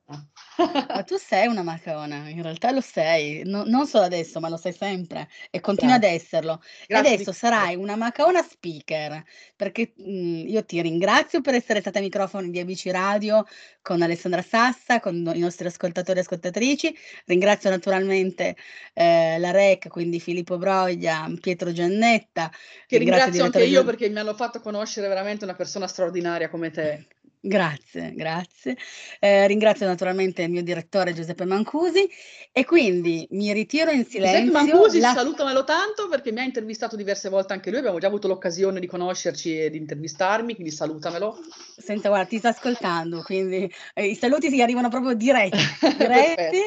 Ma 0.89 1.05
tu 1.05 1.17
sei 1.17 1.47
una 1.47 1.63
macaona, 1.63 2.29
in 2.29 2.43
realtà 2.43 2.73
lo 2.73 2.81
sei, 2.81 3.43
no, 3.45 3.63
non 3.65 3.87
solo 3.87 4.05
adesso, 4.05 4.41
ma 4.41 4.49
lo 4.49 4.57
sei 4.57 4.73
sempre 4.73 5.29
e 5.51 5.61
continua 5.61 5.99
Grazie. 5.99 6.17
ad 6.17 6.21
esserlo. 6.21 6.63
Grazie 6.87 7.15
adesso 7.15 7.33
sarai 7.33 7.77
una 7.77 7.95
macaona 7.95 8.43
speaker, 8.43 9.23
perché 9.55 9.93
mh, 9.97 10.11
mhmm, 10.11 10.49
io 10.49 10.65
ti 10.65 10.83
ringrazio 10.83 11.41
per 11.41 11.55
essere 11.55 11.81
stata 11.81 11.99
ai 11.99 12.05
microfoni 12.05 12.51
di 12.51 12.59
Amici 12.59 12.91
Radio 12.91 13.47
con 13.83 14.03
Alessandra 14.03 14.43
Sassa, 14.43 14.99
con 15.01 15.31
i 15.35 15.39
nostri 15.39 15.67
ascoltatori 15.67 16.19
e 16.19 16.23
ascoltatrici. 16.23 16.95
Ringrazio 17.27 17.71
naturalmente 17.71 18.57
eh, 18.95 19.39
la 19.39 19.51
REC, 19.51 19.88
quindi 19.89 20.21
Filippo 20.21 20.59
Broglia, 20.59 21.31
Pietro 21.41 21.73
Giannetta. 21.73 22.51
Che 22.87 22.99
ringrazio, 22.99 23.45
anche 23.45 23.65
io 23.65 23.85
perché 23.85 24.09
mi 24.09 24.19
hanno 24.19 24.35
fatto 24.35 24.61
conoscere 24.61 25.09
veramente 25.09 25.45
una 25.45 25.55
persona 25.55 25.87
straordinaria 25.87 26.49
come 26.49 26.71
te. 26.71 27.07
Grazie, 27.41 28.15
grazie. 28.15 28.77
Eh, 29.21 29.47
ringrazio 29.47 29.87
naturalmente 29.87 30.43
il 30.43 30.51
mio 30.51 30.63
direttore 30.63 31.13
Giuseppe 31.13 31.45
Mancusi 31.45 32.09
e 32.51 32.65
quindi 32.65 33.29
mi 33.31 33.53
ritiro 33.53 33.93
in 33.93 34.05
silenzio. 34.05 34.41
Giuseppe 34.41 34.73
Mancusi, 34.73 34.99
la... 34.99 35.13
salutamelo 35.13 35.63
tanto 35.63 36.09
perché 36.09 36.33
mi 36.33 36.41
ha 36.41 36.43
intervistato 36.43 36.97
diverse 36.97 37.29
volte 37.29 37.53
anche 37.53 37.71
lui, 37.71 37.79
abbiamo 37.79 38.01
già 38.01 38.09
avuto 38.09 38.27
l'occasione 38.27 38.81
di 38.81 38.87
conoscerci 38.89 39.61
e 39.61 39.71
di 39.71 39.79
intervistarmi, 39.79 40.55
quindi 40.55 40.73
salutamelo. 40.73 41.39
Senta, 41.77 42.09
guarda, 42.09 42.27
ti 42.27 42.39
sta 42.39 42.49
ascoltando, 42.49 43.23
quindi 43.23 43.73
eh, 43.95 44.07
i 44.07 44.17
saluti 44.17 44.51
si 44.51 44.61
arrivano 44.61 44.89
proprio 44.89 45.15
diretti. 45.15 45.59
diretti 45.97 46.59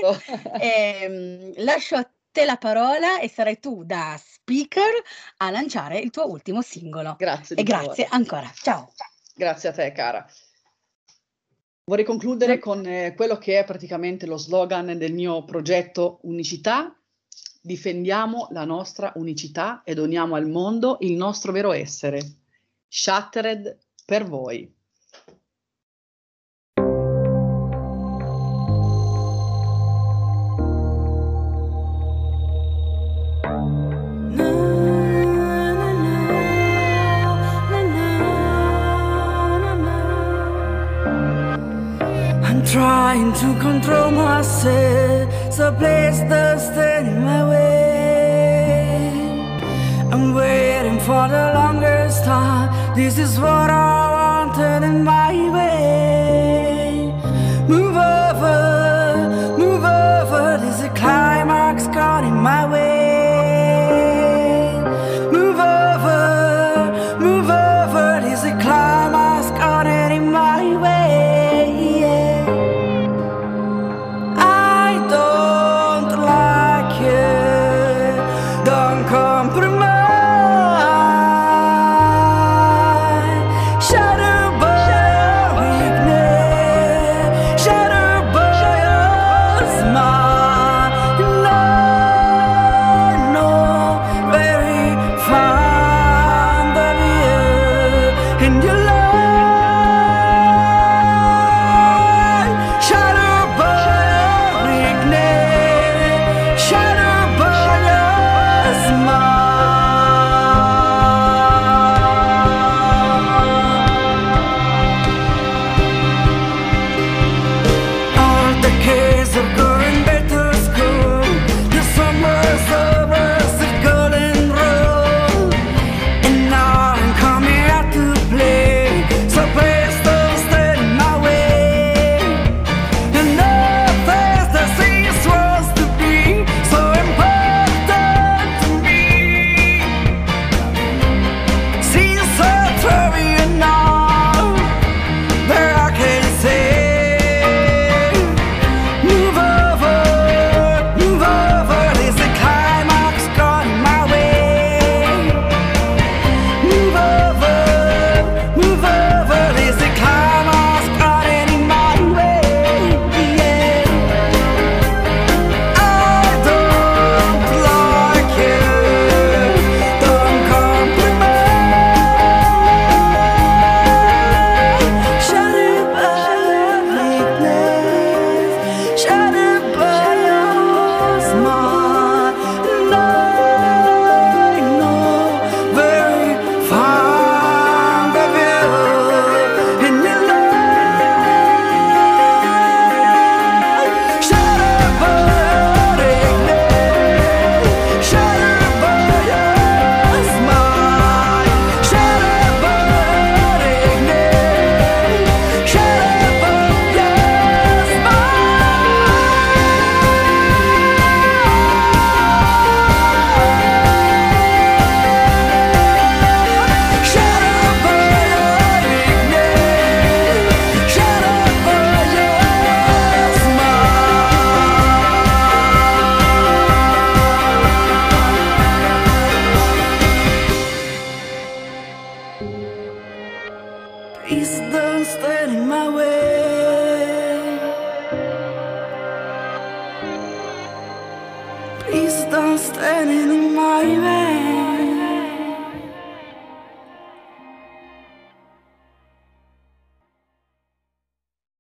e, 0.58 0.98
ehm, 1.02 1.54
lascio 1.64 1.98
a 1.98 2.10
te 2.32 2.46
la 2.46 2.58
parola 2.58 3.20
e 3.20 3.30
sarai 3.30 3.60
tu 3.60 3.84
da 3.84 4.20
speaker 4.20 4.92
a 5.38 5.50
lanciare 5.50 6.00
il 6.00 6.10
tuo 6.10 6.30
ultimo 6.30 6.62
singolo. 6.62 7.16
Grazie. 7.18 7.56
E 7.56 7.64
grazie 7.64 8.08
ancora. 8.10 8.52
Ciao. 8.54 8.92
Grazie 9.36 9.70
a 9.70 9.72
te, 9.72 9.92
cara. 9.92 10.26
Vorrei 11.84 12.06
concludere 12.06 12.60
con 12.60 12.86
eh, 12.86 13.14
quello 13.16 13.38
che 13.38 13.60
è 13.60 13.66
praticamente 13.66 14.26
lo 14.26 14.38
slogan 14.38 14.98
del 14.98 15.14
mio 15.14 15.44
progetto 15.44 16.20
Unicità. 16.24 16.96
Difendiamo 17.64 18.48
la 18.52 18.66
nostra 18.66 19.12
unicità 19.16 19.84
e 19.84 19.94
doniamo 19.94 20.36
al 20.36 20.48
mondo 20.48 20.98
il 21.02 21.14
nostro 21.14 21.52
vero 21.52 21.72
essere. 21.72 22.22
Shattered 22.88 23.78
per 24.06 24.26
voi. 24.26 24.74
To 43.42 43.60
control 43.60 44.12
myself, 44.12 45.28
so 45.52 45.72
place 45.74 46.20
the 46.30 46.60
stand 46.60 47.08
in 47.08 47.24
my 47.26 47.42
way. 47.50 49.02
I'm 50.12 50.36
waiting 50.36 51.00
for 51.00 51.28
the 51.28 51.46
longest 51.56 52.24
time. 52.24 52.70
This 52.96 53.18
is 53.18 53.40
what 53.40 53.72
I 53.72 53.91